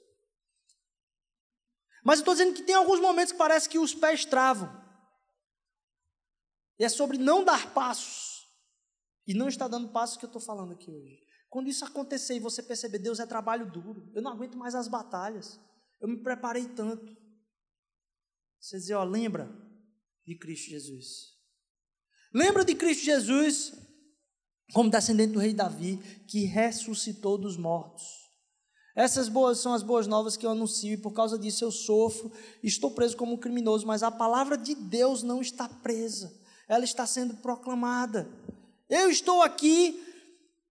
[2.05, 4.79] Mas eu estou dizendo que tem alguns momentos que parece que os pés travam.
[6.84, 8.48] É sobre não dar passos.
[9.26, 11.20] E não está dando passos que eu estou falando aqui hoje.
[11.48, 14.10] Quando isso acontecer e você perceber, Deus é trabalho duro.
[14.14, 15.60] Eu não aguento mais as batalhas.
[16.00, 17.14] Eu me preparei tanto.
[18.58, 19.50] Você dizer, ó, lembra
[20.24, 21.38] de Cristo Jesus.
[22.32, 23.72] Lembra de Cristo Jesus
[24.72, 28.04] como descendente do rei Davi, que ressuscitou dos mortos.
[28.94, 32.30] Essas boas são as boas novas que eu anuncio, e por causa disso eu sofro,
[32.62, 36.39] estou preso como um criminoso, mas a palavra de Deus não está presa
[36.70, 38.30] ela está sendo proclamada.
[38.88, 40.06] Eu estou aqui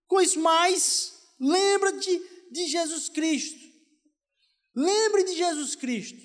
[0.07, 2.17] com mas lembra-te
[2.49, 3.59] de Jesus Cristo.
[4.73, 6.17] Lembre de Jesus Cristo.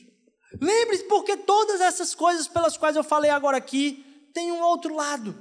[0.62, 5.34] Lembre-se, porque todas essas coisas pelas quais eu falei agora aqui têm um outro lado.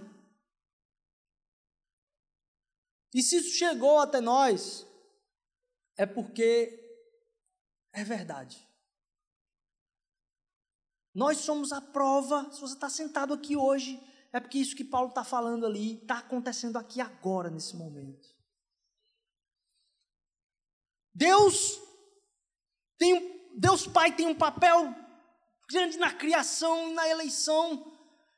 [3.13, 4.83] E se isso chegou até nós,
[5.95, 6.75] é porque
[7.93, 8.67] é verdade.
[11.13, 14.01] Nós somos a prova, se você está sentado aqui hoje,
[14.33, 18.27] é porque isso que Paulo está falando ali está acontecendo aqui agora, nesse momento.
[21.13, 21.79] Deus
[22.97, 24.95] tem Deus Pai tem um papel
[25.69, 27.91] grande na criação e na eleição.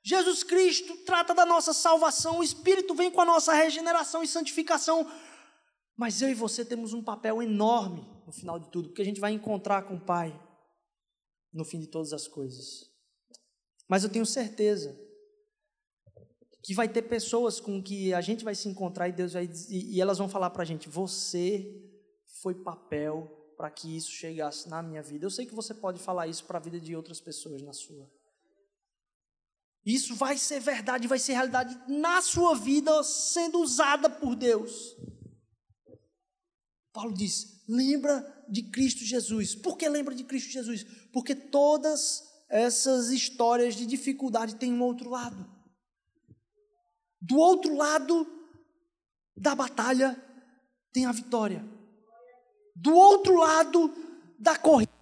[0.04, 5.10] Jesus Cristo trata da nossa salvação, o Espírito vem com a nossa regeneração e santificação.
[5.96, 9.22] Mas eu e você temos um papel enorme no final de tudo, porque a gente
[9.22, 10.38] vai encontrar com o Pai
[11.54, 12.92] no fim de todas as coisas.
[13.88, 15.05] Mas eu tenho certeza
[16.66, 19.96] que vai ter pessoas com que a gente vai se encontrar e Deus vai e,
[19.96, 21.80] e elas vão falar para a gente: você
[22.42, 25.28] foi papel para que isso chegasse na minha vida.
[25.28, 28.12] Eu sei que você pode falar isso para a vida de outras pessoas na sua.
[29.86, 34.96] Isso vai ser verdade, vai ser realidade na sua vida, sendo usada por Deus.
[36.92, 39.54] Paulo diz: lembra de Cristo Jesus.
[39.54, 40.84] Por que lembra de Cristo Jesus?
[41.14, 45.55] Porque todas essas histórias de dificuldade têm um outro lado.
[47.22, 48.28] Do outro lado
[49.36, 50.16] da batalha
[50.94, 51.64] tem a vitória.
[52.76, 53.94] Do outro lado
[54.38, 54.96] da corrida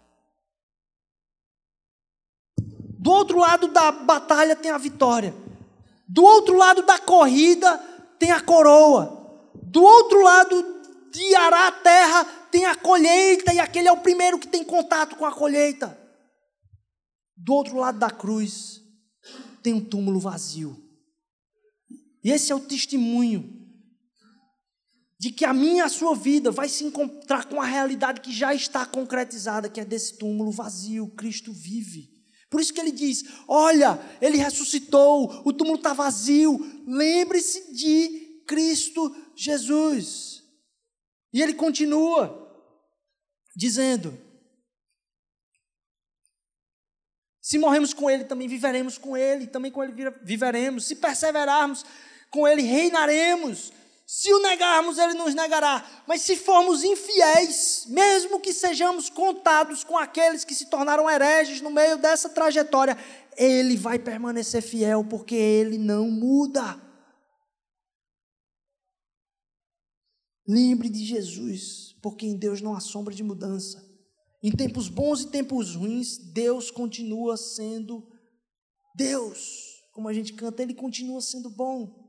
[3.04, 5.36] Do outro lado da batalha tem a vitória.
[6.08, 7.78] Do outro lado da corrida
[8.18, 9.52] tem a coroa.
[9.62, 14.40] Do outro lado de arar a terra tem a colheita, e aquele é o primeiro
[14.40, 16.00] que tem contato com a colheita.
[17.36, 18.80] Do outro lado da cruz
[19.62, 20.83] tem um túmulo vazio.
[22.24, 23.62] E esse é o testemunho
[25.20, 28.32] de que a minha e a sua vida vai se encontrar com a realidade que
[28.32, 31.08] já está concretizada, que é desse túmulo vazio.
[31.16, 32.12] Cristo vive.
[32.50, 36.60] Por isso que ele diz: Olha, ele ressuscitou, o túmulo está vazio.
[36.86, 40.44] Lembre-se de Cristo Jesus.
[41.34, 42.40] E ele continua
[43.56, 44.20] dizendo:
[47.42, 50.86] Se morremos com ele, também viveremos com ele, também com ele viveremos.
[50.86, 51.86] Se perseverarmos,
[52.34, 53.72] com ele reinaremos.
[54.08, 55.88] Se o negarmos, ele nos negará.
[56.08, 61.70] Mas se formos infiéis, mesmo que sejamos contados com aqueles que se tornaram hereges no
[61.70, 62.98] meio dessa trajetória,
[63.38, 66.82] ele vai permanecer fiel, porque ele não muda.
[70.48, 73.82] Lembre de Jesus, porque em Deus não há sombra de mudança.
[74.42, 78.06] Em tempos bons e tempos ruins, Deus continua sendo
[78.96, 79.74] Deus.
[79.94, 82.03] Como a gente canta, Ele continua sendo bom.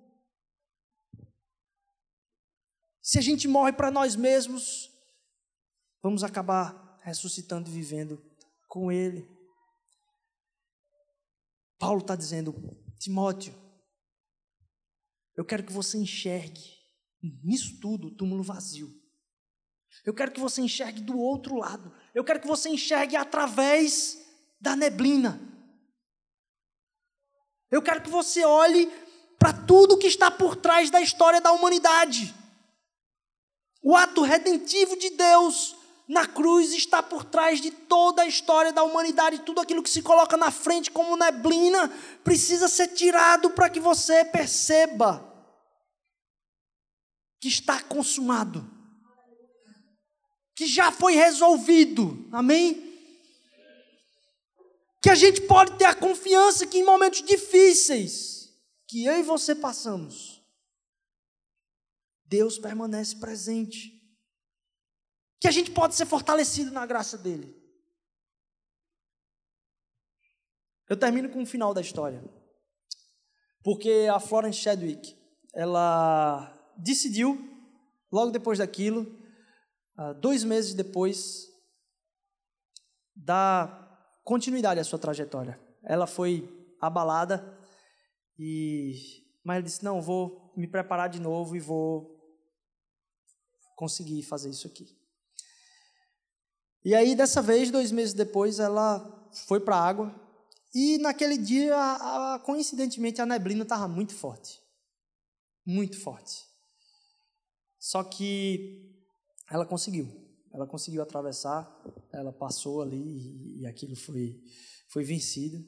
[3.05, 4.91] Se a gente morre para nós mesmos,
[6.03, 8.19] vamos acabar ressuscitando e vivendo
[8.67, 9.29] com Ele.
[11.79, 12.55] Paulo está dizendo,
[12.99, 13.55] Timóteo,
[15.37, 16.79] eu quero que você enxergue
[17.43, 18.89] nisso tudo o túmulo vazio.
[20.07, 21.95] Eu quero que você enxergue do outro lado.
[22.15, 24.17] Eu quero que você enxergue através
[24.59, 25.39] da neblina.
[27.71, 28.87] Eu quero que você olhe
[29.39, 32.44] para tudo que está por trás da história da humanidade.
[33.85, 35.77] O ato redentivo de Deus
[36.09, 39.41] na cruz está por trás de toda a história da humanidade.
[39.41, 41.93] Tudo aquilo que se coloca na frente como neblina
[42.25, 45.31] precisa ser tirado para que você perceba
[47.39, 48.67] que está consumado,
[50.57, 52.27] que já foi resolvido.
[52.33, 52.91] Amém?
[55.03, 58.49] Que a gente pode ter a confiança que em momentos difíceis
[58.89, 60.34] que eu e você passamos,
[62.27, 63.93] Deus permanece presente.
[65.41, 67.55] Que a gente pode ser fortalecido na graça dele.
[70.89, 72.23] Eu termino com o final da história.
[73.63, 75.17] Porque a Florence Chadwick,
[75.55, 77.39] ela decidiu,
[78.13, 79.07] logo depois daquilo,
[79.97, 81.47] ah, dois meses depois,
[83.15, 85.59] dar continuidade à sua trajetória.
[85.83, 86.49] Ela foi
[86.81, 87.59] abalada,
[88.39, 88.95] e,
[89.45, 92.14] mas ela disse: Não, vou me preparar de novo e vou
[93.75, 94.97] conseguir fazer isso aqui.
[96.85, 100.15] E aí, dessa vez, dois meses depois, ela foi para a água.
[100.75, 104.61] E naquele dia, a, a, coincidentemente, a neblina estava muito forte.
[105.65, 106.45] Muito forte.
[107.79, 108.95] Só que
[109.51, 110.09] ela conseguiu.
[110.53, 111.69] Ela conseguiu atravessar,
[112.13, 114.41] ela passou ali e, e aquilo foi,
[114.89, 115.65] foi vencido.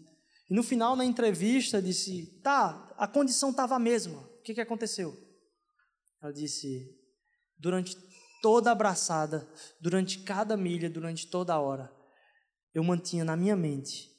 [0.49, 4.21] E no final, na entrevista, disse: Tá, a condição estava a mesma.
[4.21, 5.17] O que, que aconteceu?
[6.23, 6.96] Ela disse:
[7.59, 7.97] durante
[8.43, 9.49] toda a abraçada,
[9.81, 11.93] durante cada milha, durante toda a hora,
[12.75, 14.11] eu mantinha na minha mente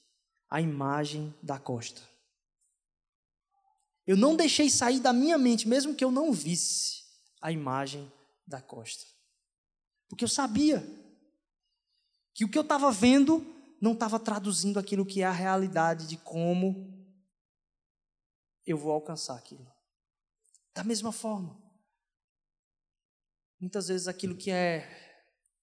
[0.50, 2.02] a imagem da costa.
[4.06, 7.04] Eu não deixei sair da minha mente, mesmo que eu não visse
[7.42, 8.12] a imagem
[8.48, 9.06] da costa.
[10.08, 10.82] Porque eu sabia
[12.34, 13.46] que o que eu estava vendo
[13.82, 16.96] não estava traduzindo aquilo que é a realidade de como
[18.66, 19.68] eu vou alcançar aquilo.
[20.74, 21.60] Da mesma forma,
[23.60, 24.88] Muitas vezes aquilo que é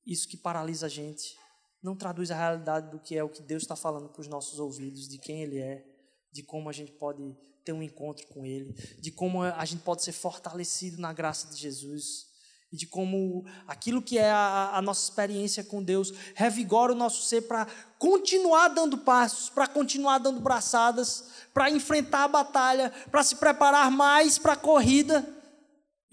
[0.05, 1.37] isso que paralisa a gente
[1.83, 4.59] não traduz a realidade do que é o que Deus está falando para os nossos
[4.59, 5.85] ouvidos, de quem Ele é,
[6.33, 10.03] de como a gente pode ter um encontro com Ele, de como a gente pode
[10.03, 12.27] ser fortalecido na graça de Jesus
[12.73, 17.23] e de como aquilo que é a, a nossa experiência com Deus revigora o nosso
[17.23, 17.67] ser para
[17.99, 24.39] continuar dando passos, para continuar dando braçadas, para enfrentar a batalha, para se preparar mais
[24.39, 25.44] para a corrida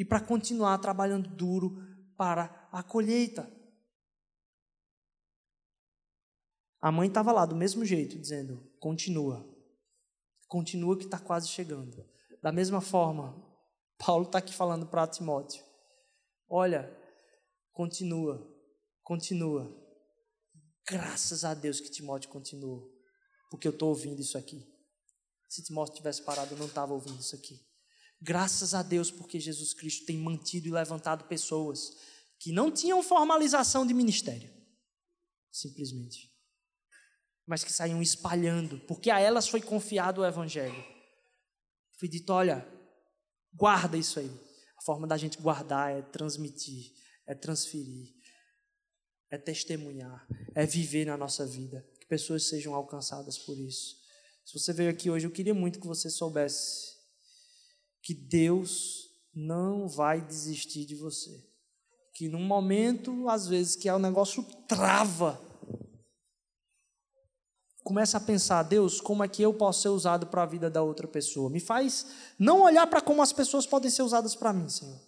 [0.02, 1.78] e para continuar trabalhando duro
[2.18, 3.48] para a colheita.
[6.82, 9.48] A mãe estava lá do mesmo jeito, dizendo: continua,
[10.48, 12.04] continua que está quase chegando.
[12.42, 13.40] Da mesma forma,
[14.00, 15.64] Paulo está aqui falando para Timóteo:
[16.50, 16.92] olha,
[17.72, 18.52] continua,
[19.04, 19.72] continua.
[20.88, 22.92] Graças a Deus que Timóteo continuou,
[23.52, 24.68] porque eu estou ouvindo isso aqui.
[25.48, 27.70] Se Timóteo tivesse parado, eu não estava ouvindo isso aqui.
[28.22, 31.98] Graças a Deus, porque Jesus Cristo tem mantido e levantado pessoas
[32.38, 34.52] que não tinham formalização de ministério,
[35.52, 36.32] simplesmente,
[37.48, 40.84] mas que saíam espalhando, porque a elas foi confiado o Evangelho.
[41.98, 42.68] Foi dito: olha,
[43.54, 44.32] guarda isso aí.
[44.78, 46.94] A forma da gente guardar é transmitir,
[47.28, 48.14] é transferir,
[49.32, 53.96] é testemunhar, é viver na nossa vida, que pessoas sejam alcançadas por isso.
[54.46, 57.01] Se você veio aqui hoje, eu queria muito que você soubesse
[58.02, 61.48] que Deus não vai desistir de você.
[62.14, 65.42] Que num momento, às vezes, que é o negócio trava,
[67.84, 70.82] começa a pensar, Deus, como é que eu posso ser usado para a vida da
[70.82, 71.50] outra pessoa?
[71.50, 75.00] Me faz não olhar para como as pessoas podem ser usadas para mim, Senhor.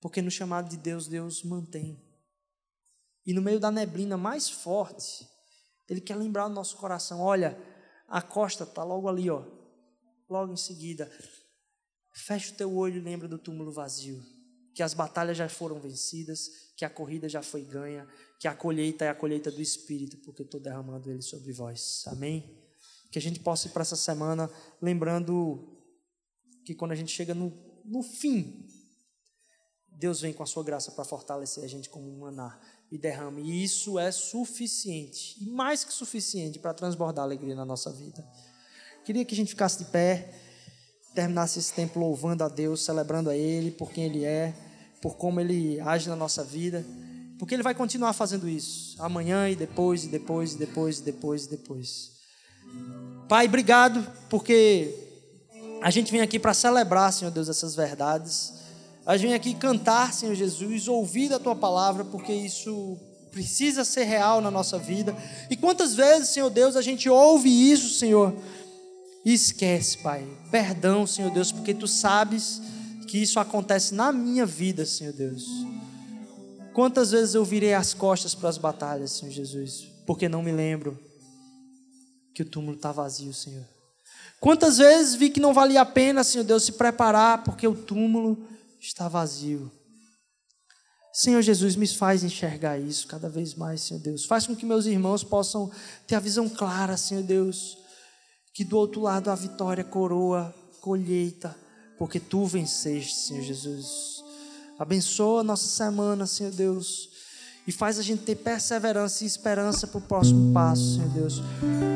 [0.00, 2.02] Porque no chamado de Deus, Deus mantém.
[3.24, 5.28] E no meio da neblina mais forte,
[5.88, 7.56] ele quer lembrar no nosso coração: olha,
[8.08, 9.44] a costa está logo ali, ó,
[10.32, 11.10] logo em seguida.
[12.14, 14.22] Fecha o teu olho e lembra do túmulo vazio.
[14.74, 18.08] Que as batalhas já foram vencidas, que a corrida já foi ganha,
[18.40, 22.04] que a colheita é a colheita do Espírito, porque eu estou derramando ele sobre vós.
[22.06, 22.58] Amém?
[23.10, 25.78] Que a gente possa ir para essa semana lembrando
[26.64, 27.52] que quando a gente chega no,
[27.84, 28.66] no fim,
[29.88, 32.58] Deus vem com a sua graça para fortalecer a gente como um maná
[32.90, 33.42] e derrame.
[33.42, 38.26] E isso é suficiente, e mais que suficiente, para transbordar alegria na nossa vida.
[39.04, 40.28] Queria que a gente ficasse de pé,
[41.14, 44.54] terminasse esse tempo louvando a Deus, celebrando a Ele por quem Ele é,
[45.00, 46.84] por como Ele age na nossa vida,
[47.38, 51.44] porque Ele vai continuar fazendo isso amanhã e depois, e depois, e depois, e depois,
[51.44, 52.12] e depois.
[53.28, 54.94] Pai, obrigado, porque
[55.82, 58.54] a gente vem aqui para celebrar, Senhor Deus, essas verdades.
[59.04, 62.96] A gente vem aqui cantar, Senhor Jesus, ouvir a tua palavra, porque isso
[63.32, 65.16] precisa ser real na nossa vida.
[65.50, 68.32] E quantas vezes, Senhor Deus, a gente ouve isso, Senhor,
[69.24, 70.26] e esquece, Pai.
[70.50, 72.60] Perdão, Senhor Deus, porque tu sabes
[73.08, 75.44] que isso acontece na minha vida, Senhor Deus.
[76.72, 80.98] Quantas vezes eu virei as costas para as batalhas, Senhor Jesus, porque não me lembro
[82.34, 83.66] que o túmulo está vazio, Senhor.
[84.40, 88.48] Quantas vezes vi que não valia a pena, Senhor Deus, se preparar, porque o túmulo
[88.80, 89.70] está vazio.
[91.12, 94.24] Senhor Jesus, me faz enxergar isso cada vez mais, Senhor Deus.
[94.24, 95.70] Faz com que meus irmãos possam
[96.06, 97.76] ter a visão clara, Senhor Deus,
[98.52, 101.56] que do outro lado a vitória coroa, colheita,
[101.98, 104.22] porque tu venceste, Senhor Jesus.
[104.78, 107.08] Abençoa a nossa semana, Senhor Deus,
[107.66, 111.42] e faz a gente ter perseverança e esperança para o próximo passo, Senhor Deus,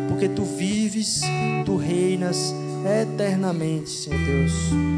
[0.08, 1.22] porque tu vives,
[1.64, 2.52] tu reinas
[2.84, 4.96] eternamente, Senhor Deus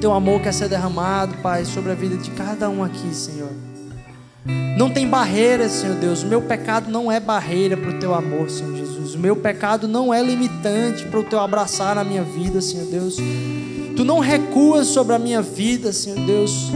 [0.00, 3.50] teu amor quer ser derramado, Pai, sobre a vida de cada um aqui, Senhor.
[4.76, 6.22] Não tem barreiras, Senhor Deus.
[6.22, 8.97] O meu pecado não é barreira para o teu amor, Senhor Jesus.
[9.18, 13.16] Meu pecado não é limitante para o teu abraçar na minha vida, Senhor Deus.
[13.96, 16.70] Tu não recuas sobre a minha vida, Senhor Deus,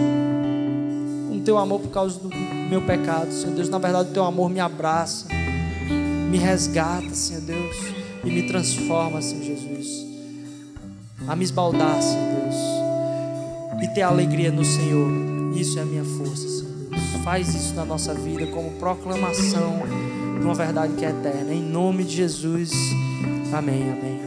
[1.29, 2.29] com o teu amor por causa do
[2.69, 3.69] meu pecado, Senhor Deus.
[3.69, 5.29] Na verdade, o teu amor me abraça,
[6.31, 7.77] me resgata, Senhor Deus,
[8.25, 10.07] e me transforma, Senhor Jesus,
[11.29, 12.33] a me esbaldar, Senhor Deus
[13.83, 15.11] e ter alegria no Senhor.
[15.57, 17.03] Isso é a minha força, Senhor Deus.
[17.25, 19.83] Faz isso na nossa vida como proclamação
[20.45, 21.53] uma verdade que é eterna.
[21.53, 22.73] Em nome de Jesus.
[23.53, 24.22] Amém, amém.